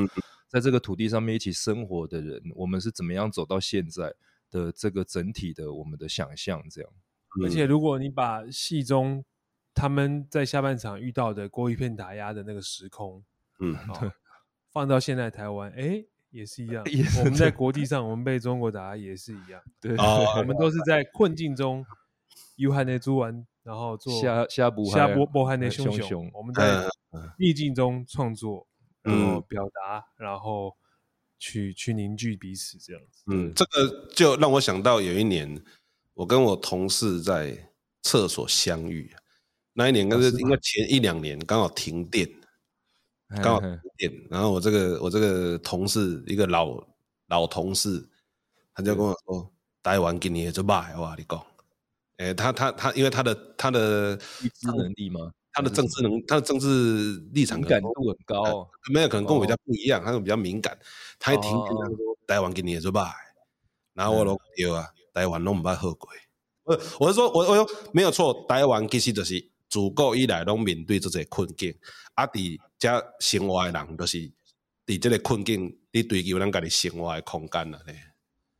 [0.46, 4.14] 在这个土地上面一起生活的人，我们是怎么样走到现在
[4.52, 6.90] 的这个整体的我们的想象，这样。
[7.42, 9.24] 而且如果你把戏中
[9.74, 13.24] 他们在下半场遇到的郭一片打压的那个时空，
[13.58, 13.74] 嗯，
[14.74, 16.84] 放到现在台湾，哎，也是一样。
[17.20, 19.62] 我们在国际上，我们被中国打压也是一样。
[19.80, 19.96] 对，
[20.36, 21.82] 我们都是在困境中，
[22.56, 23.46] 有汉的猪丸。
[23.64, 26.86] 然后做下下部下波波汉的熊熊，我们在
[27.38, 28.66] 逆境中创作，
[29.00, 30.76] 然后表达，然后
[31.38, 33.24] 去去凝聚彼此，这样子。
[33.28, 35.64] 嗯，这个就让我想到有一年，
[36.12, 37.56] 我跟我同事在
[38.02, 39.10] 厕所相遇，
[39.72, 42.28] 那一年应该是应该前一两年刚好停电，
[43.42, 46.82] 刚好停电，然后我这个我这个同事一个老
[47.28, 48.06] 老同事，
[48.74, 49.50] 他就跟我说
[49.82, 51.46] ：“台湾今年就卖，我跟你讲。”
[52.18, 55.32] 哎，他他他，因为他的他的预知能力吗？
[55.52, 60.78] 他的政治能，他的政治立场敏感度很高，没有可能跟我比较不一样，他比较敏感。
[61.18, 61.96] 他一听就说
[62.26, 63.12] 台湾今年就败，
[63.94, 66.08] 然后我说对啊，台湾拢唔捌好过。
[66.64, 69.34] 我我是说，我我说没有错，台湾其实就是
[69.74, 71.74] 自古以来拢面对即个困境，
[72.14, 74.18] 啊，伫遮生活诶人都是
[74.86, 78.00] 伫即个困境，伫追求咱家己生活诶空间啦咧。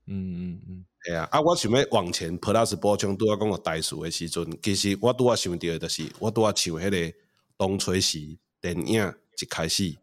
[0.06, 0.84] 嗯嗯嗯。
[1.06, 1.40] 哎呀，啊！
[1.40, 7.16] 我想要往前 plus 补充，拄仔讲个台词诶时阵，其实我拄仔想着诶就是，我拄仔唱迄个
[7.56, 9.96] 东吹时电影一开始，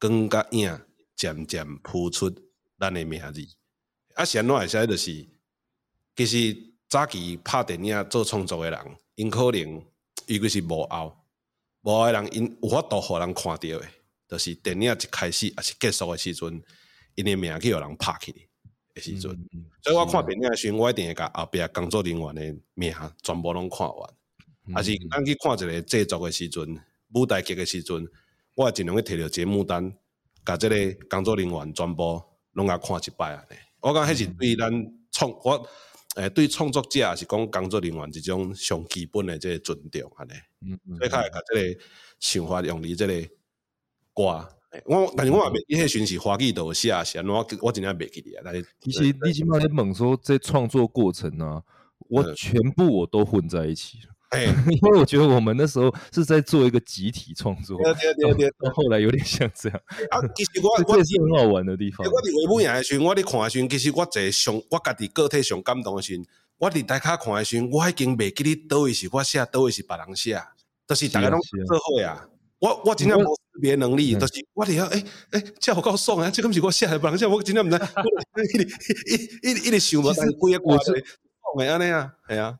[0.00, 0.80] 光甲影
[1.14, 2.34] 渐渐浮出
[2.78, 3.46] 咱诶名字。
[4.14, 5.28] 啊，先来会使就是，
[6.16, 6.56] 其实
[6.88, 8.78] 早期拍电影做创作诶人，
[9.16, 9.84] 因可能
[10.28, 11.16] 伊个是幕后，
[11.80, 13.88] 幕后人因有法度互人看到诶，
[14.28, 16.62] 就是电影一开始还是结束诶时阵，
[17.14, 18.44] 因诶名去互人拍去诶。
[19.00, 24.10] 时阵，嗯、所以我看电影诶时阵，我一定会甲后壁工作人员诶名全部拢看完。
[24.74, 26.80] 还、嗯、是咱去看一个制作诶时阵，
[27.14, 28.06] 舞台剧诶时阵，
[28.54, 29.96] 我会尽量去摕着节目单，
[30.44, 30.76] 甲即个
[31.08, 32.22] 工作人员全部
[32.52, 33.56] 拢甲看一摆安尼。
[33.80, 34.70] 我讲迄是对咱
[35.12, 35.68] 创我
[36.18, 40.32] 诶对创作者也是讲工作人员一种上基本的这个尊重安尼。
[40.62, 41.80] 嗯嗯，所以较会甲这个
[42.18, 43.22] 想法用伫这个
[44.14, 44.48] 歌。
[44.84, 48.42] 我但是我嘛袂，迄阵是华语都写写，我我真正袂记得啊。
[48.44, 51.62] 但是其实你起码在问说这创作过程啊，
[52.08, 54.14] 我全部我都混在一起了。
[54.30, 59.80] 哎， 因为我觉得我们那时候是在做一个集体创作，对对对对，到后来有点像这样。
[60.10, 62.06] 啊，其实我我也是很好玩的地方。
[62.06, 66.22] 我伫维母营的时候，我伫看的时候，其实我最上我家己个体上感动的时候，
[66.58, 70.42] 我伫大家看的时候，我已经袂记得倒位是我写，倒位是别人写，
[70.86, 72.28] 就是大家拢做伙啊。
[72.60, 76.28] 我我真正无识别能力，就是我伫遐诶诶，这好够爽啊！
[76.28, 77.76] 这个不是我写的，别人写，我真正毋知。
[78.52, 78.64] 一直
[79.42, 82.58] 一直一直想无，但是规个过程爽的安尼啊，系啊。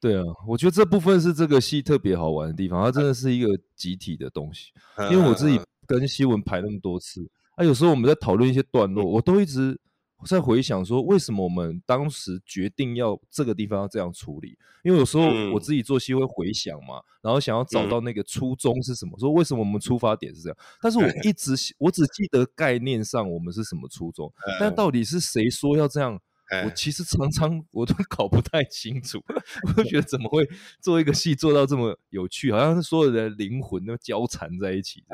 [0.00, 4.72] 对啊，我觉得这部分是这个戏特别好玩的地方，它真的是一个集体的东西。
[5.12, 9.78] 因为我自己跟希文排那么多次，啊，有时候我们在讨论一些段落，我都一直
[10.26, 14.56] 在回想说，为什么我们当时决定要这个地方要这样处理？
[14.84, 20.56] 因为有时候我自己做戏会回想嘛，然后想要找到那个初衷是什么，说为什么我们出发点是这样？
[20.80, 26.18] 但是我 一直我只记得概念上我们是什么初衷，但到底是谁说要这样？
[26.64, 29.22] 我其实常常我都 搞不太清楚，
[29.66, 30.48] 我都觉得怎么会
[30.80, 35.04] 做一个戏做到这么有趣，好像是所有的灵魂都交缠在一起，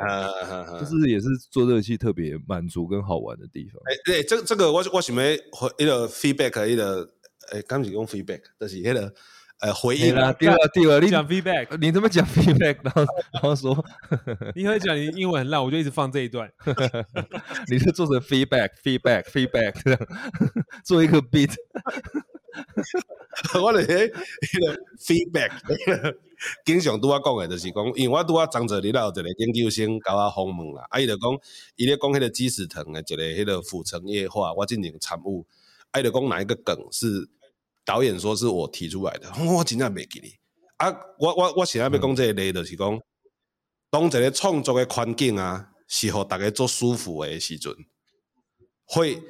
[0.81, 3.81] 就是也是做这个戏特别满足跟好玩的地方。
[3.85, 5.31] 哎，对，这这个我我想要
[5.79, 7.09] 一个 feedback，一个
[7.53, 9.15] 哎，刚是用 feedback，就是那个。
[9.61, 12.77] 呃，回应啦，对了对了，你讲 feedback，你怎么讲 feedback？
[12.85, 13.85] 然后然后说，
[14.55, 16.53] 你会讲你英文很烂，我就一直放这一段。
[17.69, 20.01] 你是做成 feedback，feedback，feedback 这样，
[20.85, 21.55] 做一个 beat。
[23.63, 25.51] 我咧迄个 feedback，
[26.67, 31.31] 经常拄我讲的，就是讲，因为我拄我张泽你老一个研究生搞我访问啦，啊，伊就讲，
[31.77, 35.47] 伊咧讲迄个鸡屎藤的一个迄个腐成液化，我进行参悟，
[35.93, 37.31] 啊，伊就讲哪一个梗是。
[37.87, 40.35] 导演说是我提出来的， 我真正袂记哩。
[40.79, 43.01] 啊，我我我现在要讲这个例，就是讲，
[43.89, 47.73] 当一个创作的环境啊，是互大家做舒服的时阵，
[48.85, 49.23] 会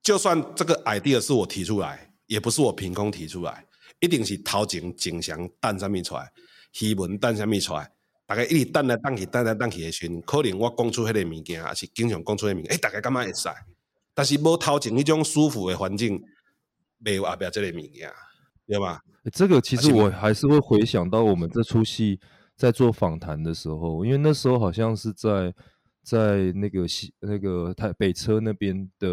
[0.00, 3.66] 就算这个 idea 是我提出来，也不是我凭空提出来，
[3.98, 6.30] 一定是头前景象等什么出来，
[6.72, 7.90] 戏文等什么出来，
[8.26, 13.48] 大家一直等来等去，等来等去的时阵，可能我讲出迄个物件，还是经常讲出迄个物件，哎、欸，大家感觉会使，
[14.14, 16.22] 但是无头前迄种舒服的环境。
[17.04, 18.12] 没有阿表这类名呀，
[18.66, 19.00] 对吧？
[19.32, 22.18] 这个其实我还是会回想到我们这出戏
[22.56, 25.54] 在做访谈的时候，因为那时候好像是在
[26.02, 29.08] 在那个西那个台北车那边的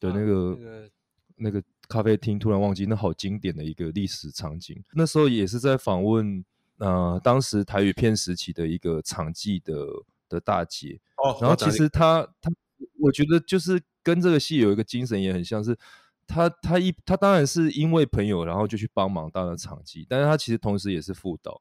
[0.00, 0.90] 的那个、啊那个、
[1.36, 4.82] 那个咖啡厅，突然忘记那好经典的一个历史场景。
[4.94, 6.44] 那时候也是在访问
[6.78, 9.86] 呃当时台语片时期的一个场记的
[10.28, 10.98] 的大姐。
[11.16, 12.50] 哦，然后其实他他
[12.98, 15.78] 我觉得就是跟这个戏有一个精神也很像是。
[16.26, 21.60] 他他一他当然是因为朋友，然后就去帮忙当了场记，但是他其实同时也是副导，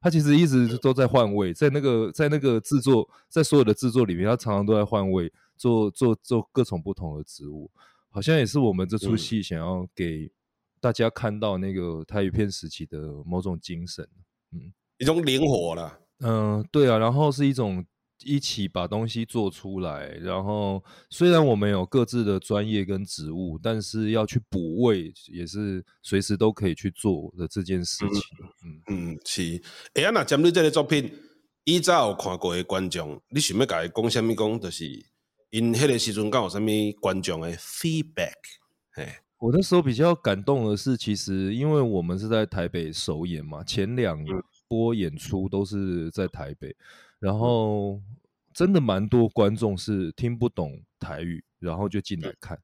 [0.00, 7.70] 他其实一直都在换位，在那个在那个制作，在所有的制作里面，他常常都在换位，做做做各种不同的职务，
[8.10, 10.30] 好像也是我们这出戏想要给
[10.80, 14.08] 大家看到那个台语片时期的某种精神，
[14.52, 17.84] 嗯，一种灵活了，嗯，对啊，然后是一种。
[18.24, 28.20] 一起把东西做出来，然后虽然我们有各自的专业跟职务，但是要去补位也是随时都可以去做的这件事情。
[28.88, 29.62] 嗯嗯，是。
[29.94, 31.10] 哎呀，那针对这个作品，
[31.64, 34.34] 以前有看过的观众，你想要甲伊讲什么？
[34.34, 34.84] 讲就是
[35.50, 38.34] 因迄个时阵刚有什么观众的 feedback？
[38.92, 39.08] 嘿，
[39.38, 44.18] 我那时候比较感动的是，其实因为我们是在台北首演嘛，前两
[44.66, 46.74] 波演出都是在台北。
[47.20, 48.00] 然后
[48.54, 52.56] 真的蛮多观众是听不懂台语，然后就进来看。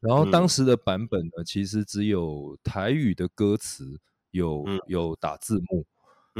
[0.00, 3.98] 然后当时的版本呢，其实只有台语的歌词
[4.30, 5.86] 有有打字幕，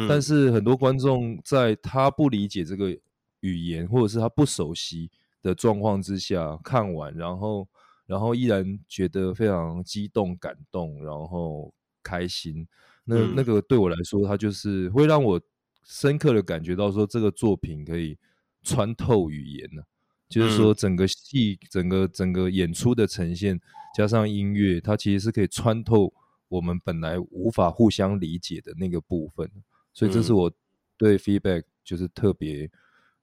[0.08, 2.94] 但是很多观众在他不理解这个
[3.40, 5.10] 语言或者是他不熟悉
[5.40, 7.66] 的状况之下看完，然后
[8.06, 12.68] 然后依然觉得非常激动、感动，然后开心。
[13.04, 15.40] 那那个对我来说，它就是会让我。
[15.84, 18.16] 深刻的感觉到说，这个作品可以
[18.62, 19.86] 穿透语言呢、啊，
[20.30, 23.60] 就是说整个戏、整个整个演出的呈现，
[23.94, 26.10] 加上音乐，它其实是可以穿透
[26.48, 29.50] 我们本来无法互相理解的那个部分。
[29.92, 30.50] 所以这是我
[30.96, 32.70] 对 feedback 就是特别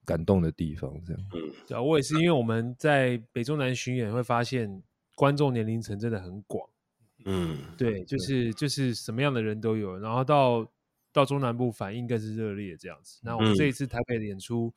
[0.05, 0.93] 感动的地方。
[1.03, 1.23] 这样，
[1.67, 4.83] 对啊，我也是，因为我们在北中南巡演会发现，
[5.15, 6.69] 观众年龄层真的很广。
[7.25, 10.71] 嗯，对，就是就是什么样的人都有，然后到。
[11.13, 13.19] 到中南部反应更是热烈，这样子。
[13.23, 14.73] 那我们这一次台北的演出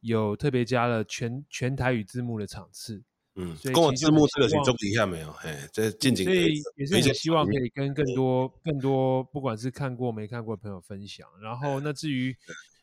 [0.00, 3.02] 有特别加了全全台语字幕的场次，
[3.36, 11.26] 嗯，跟我字幕这个是重点没有，嘿，这近景，所以也是很希望可以跟更多更多不管是看过没看过的朋友分享。
[11.40, 12.36] 然后那至于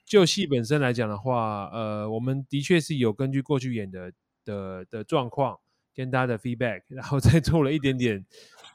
[0.05, 4.11] 就戏本身来讲的话，呃，我们的确是有根据过去演的
[4.43, 5.55] 的的状况
[5.93, 8.25] 跟大家的 feedback，然后再做了一点点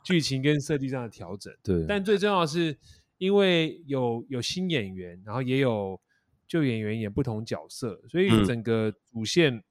[0.05, 1.53] 剧情跟设计上的调整。
[1.63, 2.79] 对，但最重要的是
[3.25, 6.01] 因为有有新演员，然后也有
[6.47, 9.55] 旧演员演不同角色，所以整个主线。
[9.55, 9.65] 嗯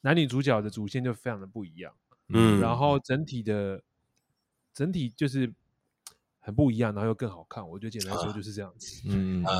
[0.00, 1.92] 男女主角的主线就非常的不一样，
[2.28, 3.82] 嗯，然后整体的
[4.72, 5.52] 整体就是
[6.38, 7.68] 很不一样，然后又更好看。
[7.68, 9.50] 我觉得简单说就是这样子，嗯啊，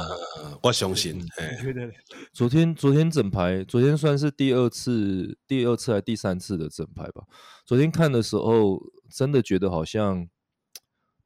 [0.63, 1.19] 我相信。
[1.19, 1.27] 你
[1.61, 1.91] 觉得？
[2.33, 7.25] 昨天昨天整排，昨天算是第二次，第二次还第三次的整排吧？
[7.67, 8.81] 昨天看的时候，
[9.11, 10.29] 真的觉得好像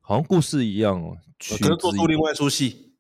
[0.03, 1.17] 好像故事一样哦，
[1.59, 2.93] 可能做出另外一出戏。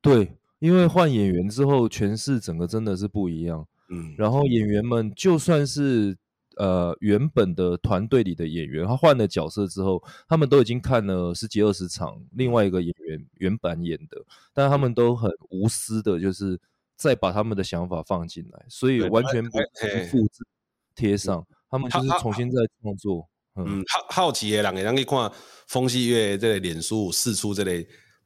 [0.00, 3.66] 对，因为换演员之后，诠释整个真的是不一样。
[3.90, 6.16] 嗯，然后演员们就算是
[6.56, 14.22] 呃原本的团队里的演员，他换了角色之后，他们都已经看了十几二十场另外一个演员原版演的，
[14.52, 16.60] 但他们都很无私的，就是
[16.96, 20.46] 再把他们的想法放进来，所以完全不不复制
[20.94, 23.26] 贴上，他们就是重新再创作。
[23.66, 25.32] 嗯，好好奇的人，会通去看
[25.66, 27.72] 风戏月即个脸书释出即个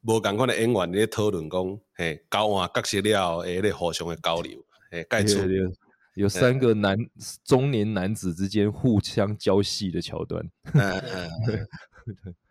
[0.03, 4.64] 无共款的演员咧讨论讲，嘿，交换角色了，诶，咧互相的交流。
[4.91, 5.72] 诶，盖出有
[6.14, 6.99] 有三个男
[7.45, 10.45] 中年男子之间互相交戏的桥段。
[10.74, 11.30] 嗯嗯，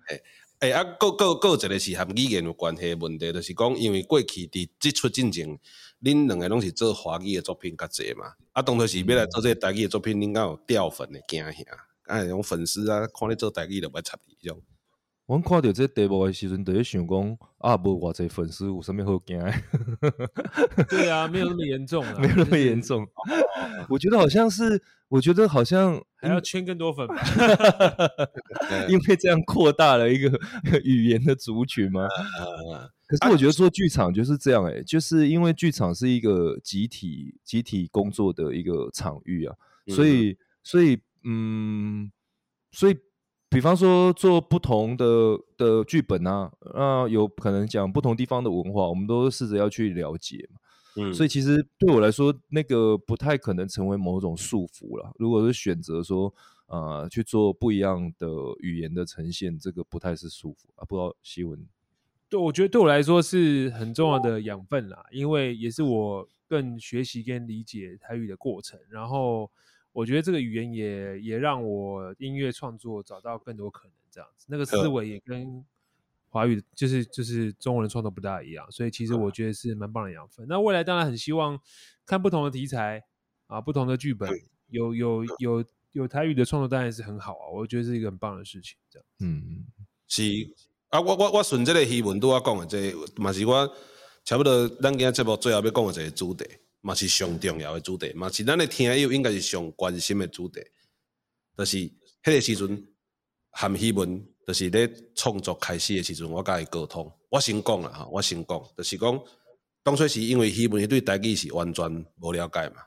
[0.08, 0.20] 哎
[0.60, 5.48] 哎啊，各各各一个是含语言有关系的问题，就是讲，因为过去伫即出进前，
[6.02, 11.66] 恁两个拢是做华语的作品较济嘛，啊，当初是要来做这个台语的作品，恁敢有掉粉的惊吓？
[12.12, 14.52] 啊，种粉丝啊，看你做台语就不插你。
[15.28, 19.40] 我看到这题目的时阵，就在想讲啊，无偌济粉丝有啥物好惊？
[20.90, 23.08] 对啊，没有那么严重， 没有那么严重。
[23.88, 27.16] 我觉得好像是，我觉得好像还要圈更多粉吧，
[28.90, 30.38] 因为这样扩大了一个
[30.84, 32.06] 语言的族群嘛。
[33.08, 39.56] 可是我觉得做剧场就是这样，哎，就是因为剧场是一个集体集体工作的一个场域啊，
[39.96, 42.12] 所以所以嗯，
[42.72, 42.98] 所以。
[43.54, 50.60] 比方说做不同的的剧本啊，啊，有可能讲不同地方的文化，我们都试着要去了解嘛。
[50.96, 55.14] 嗯，所以其实对我来说，那个不太可能成为某种束缚了。
[55.20, 56.34] 如果是选择说，
[56.68, 58.26] 呃，去做不一样的
[58.60, 60.86] 语言的呈现，这个不太是束缚啊。
[60.88, 61.60] 不知道希文？
[62.30, 69.52] 对，我觉得对我来说是很重要的养分啦，因为也是我更学习跟理解台语的过程，然后。
[69.94, 75.66] 我觉得这个语言也也让我音乐创作找到更多可能，这样子，那个思维也跟
[76.30, 80.46] 华语就是就是中文的创作不大一样，所以其实我觉得是蛮棒的养分。
[80.48, 81.60] 那未来当然很希望
[82.06, 83.04] 看不同的题材
[83.48, 84.30] 啊，不同的剧本，
[84.70, 88.78] 有有有有台语的创作当然是很好啊，我觉得是一个很棒的事情。
[88.90, 89.66] 这样，嗯，
[90.08, 90.24] 是
[90.88, 93.70] 啊，我我我顺这个戏文都要讲的，这嘛是我
[94.24, 96.46] 差不多咱今天节目最后要讲的一个主题。
[96.82, 100.60] 嘛是上重要的主题，嘛是咱的听友应该是上关心的主题，
[101.58, 101.92] 就是迄
[102.26, 102.88] 个时阵
[103.52, 109.24] 韩希文，就是咧创作开始的时阵，我甲伊沟通，我先讲啦哈，我先讲，就是讲
[109.84, 112.78] 当初是因为希文伊对台语是完全无了解嘛，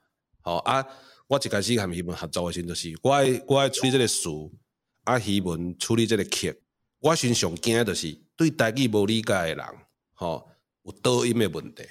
[0.40, 0.84] 好啊，
[1.26, 4.28] 我一开始和希文合作的时阵，就是我爱我爱处理这个事，
[5.04, 6.54] 啊希文处理这个曲，
[6.98, 9.66] 我先上惊就是对台语无理解的人，
[10.14, 10.50] 吼
[10.82, 11.82] 有抖音的问题，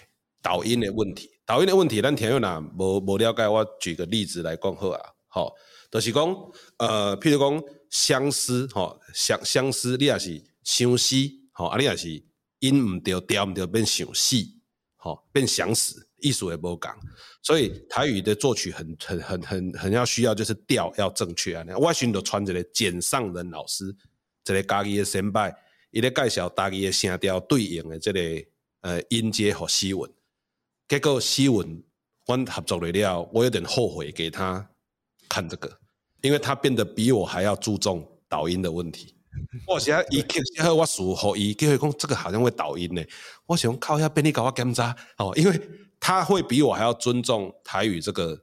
[0.43, 1.31] 导音的问题。
[1.45, 5.53] 导音的问题，咱听友若无无了解，我举个例子来讲好啊，吼，
[5.91, 6.33] 就是讲，
[6.77, 11.15] 呃，譬如讲相思，吼，相相思，你也是相思，
[11.51, 12.09] 吼，啊，你也是
[12.59, 14.37] 音毋对，调毋对，变想死，
[14.95, 16.89] 吼，变想死，意思也无共，
[17.41, 21.65] 所以台语的作曲很很很很很要需要，就是调要正确啊。
[21.77, 23.93] 我寻到传一个简上人老师，
[24.45, 25.53] 一个家己的先辈，
[25.91, 28.19] 伊咧介绍家己的声调对应的这个
[28.79, 30.09] 呃音阶和西文。
[30.93, 31.83] 结果希文，
[32.27, 34.63] 我合作了了，我有点后悔给他
[35.27, 35.67] 看这个，
[36.21, 39.15] 因为他变得比我还要注重导音的问题。
[39.65, 43.03] 我现在一听之后，我属后一，就会讲这个好像会导音呢。
[43.47, 45.59] 我想靠一下便利搞我检查哦，因为
[45.99, 48.39] 他会比我还要尊重台语这个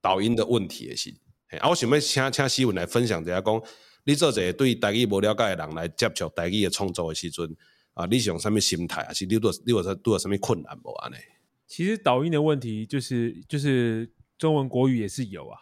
[0.00, 1.14] 导音的问题也是。
[1.58, 3.62] 啊，我想要请请希文来分享一下，讲
[4.04, 7.54] 你做这个对台语无了解的人来接触台语的创作的时阵
[7.92, 9.12] 啊，你是用什么心态啊？
[9.12, 11.18] 是你有你有说都有什么困难无安呢？
[11.70, 15.56] 其实导音的问题就是就是中文国语也是有啊，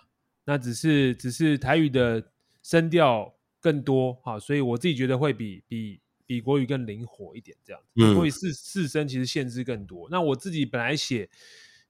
[0.47, 2.33] 那只是只是台语的
[2.63, 7.89] 声调更多哈，所以我自己觉得会比比比国语更灵活一点这样子。
[7.97, 10.09] 嗯，国语四四声其实限制更多。
[10.11, 11.29] 那我自己本来写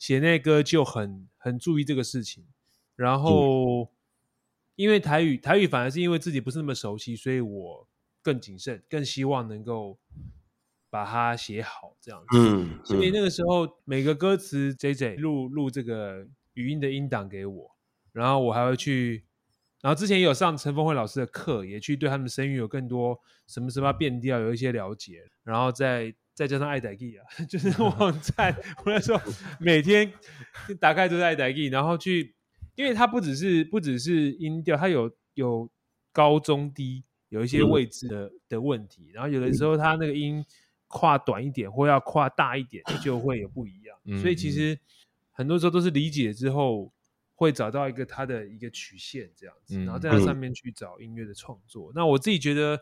[0.00, 2.44] 写那歌就很很注意这个事情，
[2.96, 3.88] 然后
[4.74, 7.88] 因为台语，台语反而是因为自己不是那么熟悉，所以我
[8.20, 9.96] 更谨慎，更希望能够
[10.90, 12.38] 把它写好这样子。
[12.38, 17.76] 嗯，嗯，所以那个时候每个歌词 JJ 录录这个语音的音档给我，
[18.12, 19.24] 然后我还会去，
[19.80, 29.20] 然后之前也有上陈峰辉老师的课，也去对他们声音有更多什么什么变调有一些了解，然后再再加上爱台语啊， 就是网站， 我那时候
[29.60, 30.12] 每天
[30.80, 32.34] 打开都是爱台语，然后去。
[32.74, 35.68] 因为它不只是不只是音调，它有有
[36.12, 40.44] 高中低，有一些位置的、嗯、的问题，然后有的时候它那个音
[40.88, 43.96] 跨短一点或要跨大一点，就会有不一样。
[44.04, 44.78] 嗯、所以其实
[45.30, 46.92] 很多时候都是理解之后，
[47.34, 51.90] 会找到一个它的一个曲线这样子，然后在它上面去找音乐的创作。
[51.90, 52.80] 嗯、那我自己觉得，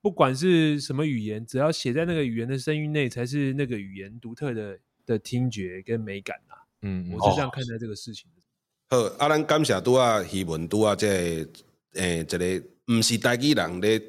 [0.00, 6.66] 不管是什么语言，只要写在那个语言的声韵内，才是那个语言独特的的听觉跟美感啊。
[6.80, 8.42] 嗯，我是这样看待这个事情的。
[8.88, 11.06] 好，啊，咱感谢拄啊，希文拄啊，这
[11.44, 11.50] 个，
[11.94, 14.00] 诶、欸，一个毋是台语人咧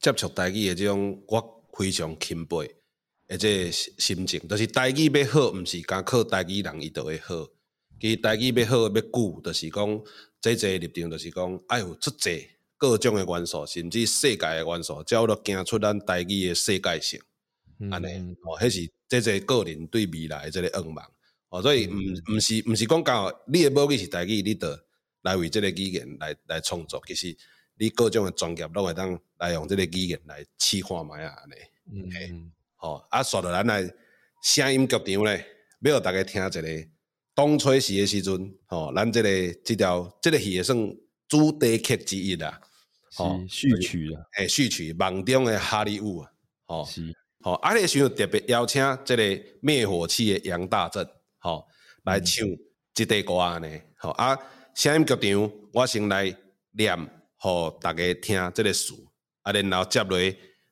[0.00, 2.74] 接触台语的这种，我非常钦佩，
[3.28, 7.48] 诶，这个心情，就是台语要好，毋是讲靠台语人伊就会好，
[8.00, 10.00] 其实台语要好要久，就是讲
[10.40, 12.46] 这这立场，就是讲爱有出侪
[12.76, 17.20] 各种的元素，甚至世界的元素，才有得行出咱台语的世界性，
[17.90, 21.12] 安尼、嗯，哦，迄是这这个人对未来的这个愿望。
[21.48, 24.84] 哦，所以毋毋是毋是讲讲，你诶母语是台语，你得
[25.22, 27.02] 来为即个语言来来创作。
[27.06, 27.36] 其实
[27.82, 31.54] 你各种诶专业拢会当来用即个语言来试看觅啊，安尼。
[31.90, 33.82] 嗯，嗯，好、哦，啊，说到咱来
[34.40, 35.44] 声音剧场咧，
[35.80, 36.88] 要互大家听一个
[37.34, 40.78] 当吹时诶时阵，吼、哦，咱即、这个即条即个戏也算
[41.26, 42.60] 主题曲之一啦，
[43.18, 46.30] 哦，序曲啦，诶，序曲梦中诶哈利雾啊，
[46.66, 51.04] 吼，是，吼，啊，迄个时阵特别邀请即个灭火器诶杨大正。
[51.38, 51.66] 吼、哦，
[52.04, 52.46] 来唱
[52.94, 53.80] 即块歌呢？
[53.96, 54.38] 吼、哦、啊！
[54.72, 56.32] 声音剧场，我先来
[56.70, 56.96] 念，
[57.42, 58.94] 互大家听即个词，
[59.42, 60.16] 啊，然后接落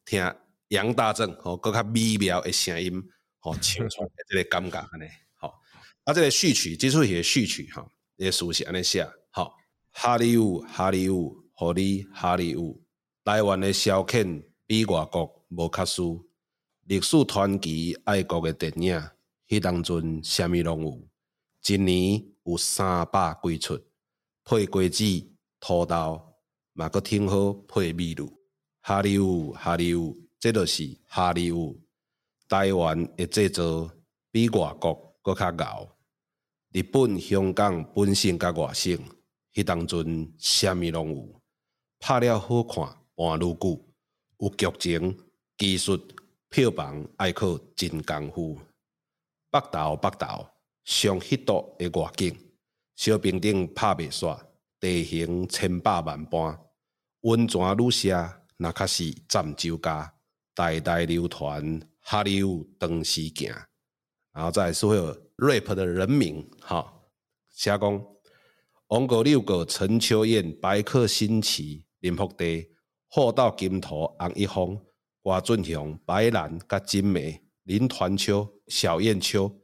[0.05, 0.35] 听
[0.69, 3.03] 杨大正吼，更、哦、较美妙诶声音，
[3.41, 5.05] 吼、哦， 唱出来即个感觉安尼。
[5.35, 5.55] 吼、哦，
[6.05, 9.53] 啊，即个序曲，即出是序曲，吼、哦，个词是安尼写，吼、哦，
[9.91, 12.81] 哈利雾，哈利雾，互你哈利雾，
[13.25, 16.25] 台湾诶消遣比外国无较输，
[16.87, 19.03] 历史传奇爱国诶电影。
[19.49, 21.09] 迄当阵，啥物拢有，
[21.67, 23.77] 一年有三百几出，
[24.45, 25.05] 配瓜子、
[25.59, 26.30] 土豆，
[26.73, 28.33] 嘛阁挺好配米露。
[28.83, 31.79] 哈利雾，哈利雾，这就是哈利雾。
[32.49, 33.93] 台湾的制作
[34.33, 35.89] 比外国阁较牛。
[36.73, 38.99] 日本、香港本身甲外省，
[39.53, 41.41] 迄当阵啥物拢有，
[41.99, 43.85] 拍了好看，换愈久，
[44.39, 45.19] 有剧情、
[45.59, 46.01] 技术、
[46.49, 48.59] 票房，爱靠真功夫。
[49.51, 50.47] 北投北投
[50.85, 52.37] 上迄度的外景，
[52.97, 54.41] 小平顶拍袂煞，
[54.81, 56.59] 地形千百万般，
[57.21, 60.13] 温泉旅社那可是漳州家，
[60.55, 63.53] 代代流传哈利雾当时行，
[64.33, 66.93] 然后再所有 rap 的人名，哈，
[67.51, 68.05] 写讲
[68.89, 72.67] 王国六个陈秋燕、白客新奇、林福地、
[73.09, 74.81] 货到金图、洪一峰、
[75.23, 77.41] 郭俊雄、白兰、甲金梅。
[77.65, 79.55] 林团秋、小燕秋、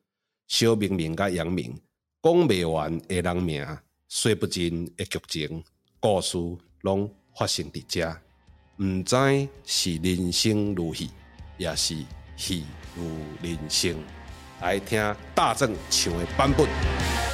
[0.47, 1.75] 小明明、甲杨明，
[2.23, 3.67] 讲未完的人名，
[4.09, 5.65] 说不尽的剧情，
[5.99, 6.39] 故事
[6.83, 8.17] 拢发生伫遮，
[8.79, 11.11] 毋知是人生如戏，
[11.59, 11.97] 也是
[12.37, 13.05] 戏如
[13.43, 13.97] 人生。
[14.61, 17.26] 来听大正唱的版本。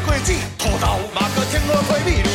[0.00, 2.33] 鬼计，偷刀马革天罗会，秘。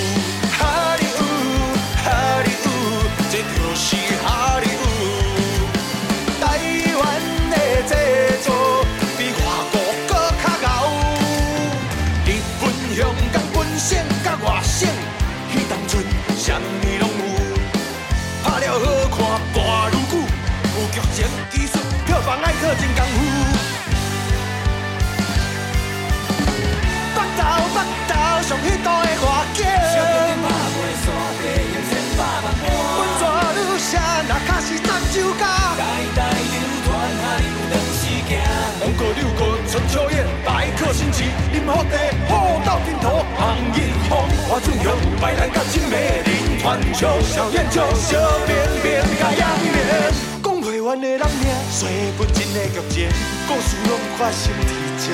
[44.59, 44.91] 中有
[45.21, 49.49] 白兰鸽金美林川秋小燕笑小扁扁加羊，
[50.43, 51.87] 讲不完的人名，说
[52.17, 53.09] 不尽的局情，
[53.47, 55.07] 故事拢发生伫这，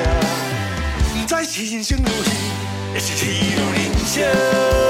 [1.14, 2.32] 不知是人生如戏，
[2.93, 3.26] 还是戏
[3.56, 4.84] 如人生。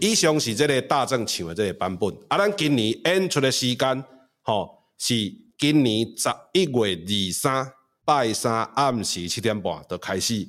[0.00, 2.08] 以上是这个大正唱的这个版本。
[2.28, 4.04] 啊，咱今年演出的时间，
[4.42, 5.14] 吼是
[5.56, 7.72] 今年十一月二三
[8.04, 10.46] 拜三暗时七点半就开始，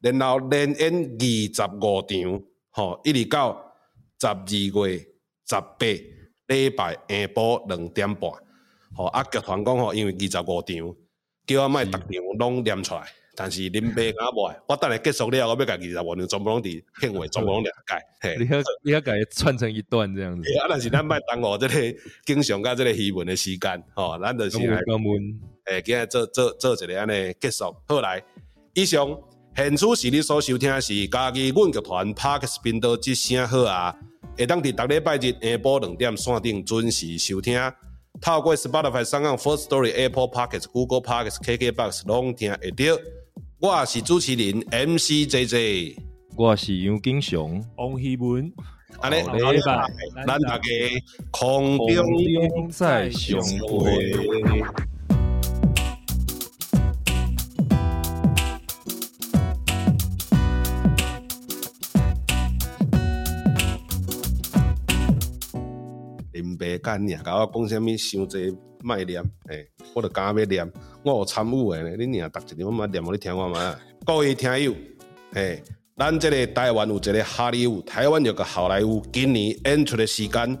[0.00, 1.24] 然后连演二
[1.54, 3.72] 十五场，吼一直到
[4.20, 5.86] 十二月十八
[6.46, 8.30] 礼拜下晡两点半。
[8.96, 10.96] 吼啊，剧团讲吼，因为二十五场，
[11.46, 13.06] 叫我卖逐场拢念出来。
[13.40, 18.02] 但是林北阿无，我等下结束了，我要家己二十五年全部拢伫片尾，全部拢两改。
[18.36, 20.42] 你要你要改串成一段这样子。
[20.58, 24.80] 啊，但是咱卖耽误这个经常甲这个戏文的时间，吼、哦，咱就是来，
[25.66, 27.72] 诶、欸，今日做做做一个安尼结束。
[27.86, 28.20] 好来，
[28.74, 29.16] 以上
[29.54, 33.94] 现处是你所收听的是家己阮剧团 Podcast 频道之声好啊，
[34.36, 37.56] 会当伫逐礼拜日下晡两点线顶准时收听。
[38.20, 43.00] 透过 Spotify、SoundOn、First Story、Apple Podcast、Google Podcast、KKBox 拢听会到。
[43.60, 45.96] 我是主持人 MCJJ，
[46.36, 48.52] 我是杨景雄，王希文，
[49.00, 49.16] 安尼，
[50.14, 50.62] 咱大家
[51.32, 54.12] 空中再相会。
[66.32, 67.96] 林白干你啊，甲我讲啥物？
[67.96, 69.68] 伤济卖念，诶，
[69.98, 70.72] 我着敢要念。
[71.02, 73.76] 我有参与的呢，你俩读一点，我嘛念，互你听我嘛。
[74.06, 74.72] 各位听友，
[75.32, 75.60] 嘿，
[75.96, 80.58] 咱这个台湾有一个哈利乌，台湾有个好莱坞，今年演出的时间，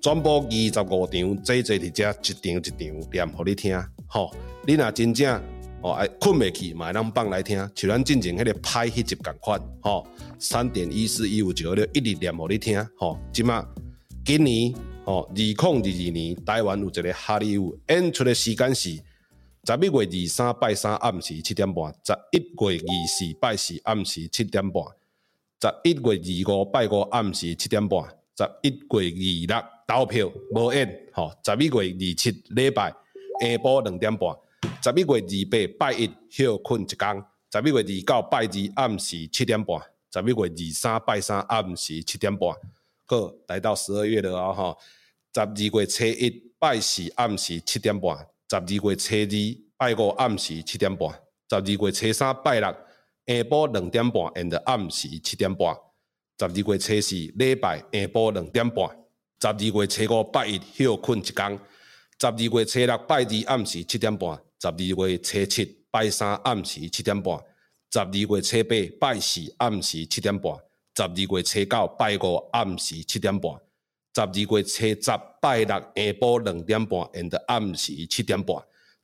[0.00, 3.84] 全部二十五场，这这伫遮一场一场念，互你听。
[4.06, 4.30] 吼，
[4.64, 5.42] 你若真正
[5.82, 10.06] 哦爱困未去，嘛能放来听，像咱进前迄个拍迄集共款，吼，
[10.38, 13.66] 三点一四一五九六一直念互你听，吼，即嘛
[14.24, 14.72] 今年
[15.06, 19.00] 哦二零二二年，台湾有一个哈利乌，演出的时间是。
[19.68, 24.84] 十一月二三拜三暗时七点半，十一月二四拜四暗时七点半，
[25.60, 28.00] 十一月二五拜五暗时七点半，
[28.38, 31.32] 十一月二六投票无演，吼！
[31.44, 32.90] 十一月二七礼拜
[33.40, 34.36] 下晡两点半，
[34.80, 35.14] 十一月
[35.50, 39.80] 二八拜一休困一天，十一月二九拜二暗时七点半，
[40.12, 42.50] 十一月二三拜三暗时七点半，
[43.46, 44.52] 来到十二月了啊！
[44.52, 44.78] 吼，
[45.34, 48.16] 十二月初一拜四暗时七点半。
[48.48, 51.10] 十二月初二拜五暗时七点半，
[51.48, 52.68] 十二月初三拜六
[53.26, 55.76] 下晡两点半，and 暗时七点半。
[56.38, 58.88] 十二月初四礼拜下晡两点半，
[59.40, 61.60] 十二月初五拜一休困一天。
[62.20, 64.74] 十二月初六拜二暗时七点半，十二
[65.06, 67.38] 月初七拜三暗时七点半，
[67.92, 70.54] 十二月初八拜四暗时七点半，
[70.96, 73.52] 十二月初九拜五暗时七点半。
[74.14, 78.56] 十二月初十拜六下晡两点半，and 暗时七点半。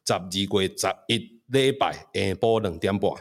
[0.07, 3.13] 十二月十一礼拜下晡两点半。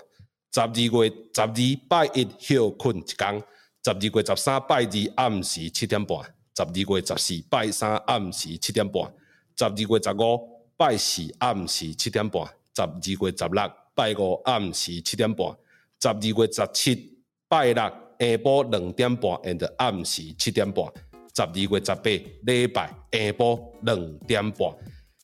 [0.53, 1.53] 十二月十二
[1.89, 3.43] 拜一休困一天。
[3.83, 6.19] 十二月十三拜二暗时七点半。
[6.55, 9.03] 十二月十四拜三暗时七点半。
[9.57, 12.41] 十二月十五拜四暗时七点半。
[12.73, 15.45] 十二月十六拜五暗时七点半。
[16.01, 17.83] 十二月十七拜六
[18.21, 20.85] 下晡两点半，and 暗时七点半。
[21.33, 22.01] 十二月十八
[22.43, 24.69] 礼拜下晡两点半，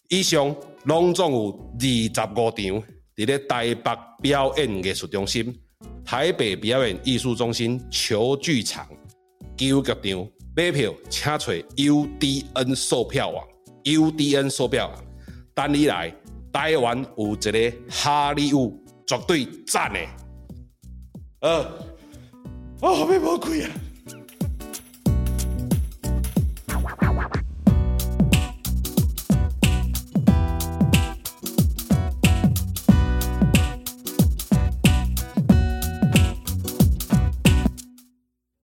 [0.10, 2.84] 以上拢总有二十五场，
[3.16, 5.54] 伫咧台北表演艺术中心、
[6.06, 8.88] 台北表演艺术中心球剧场、
[9.58, 11.38] 旧剧场、买票请找
[11.76, 13.46] UDN 售票网
[13.84, 15.04] ，UDN 售票网，
[15.54, 16.16] 等你来，
[16.54, 20.00] 台湾有一个哈利屋，绝对赞的。
[21.42, 21.70] 呃，
[22.80, 23.70] 啊，后面无开啊。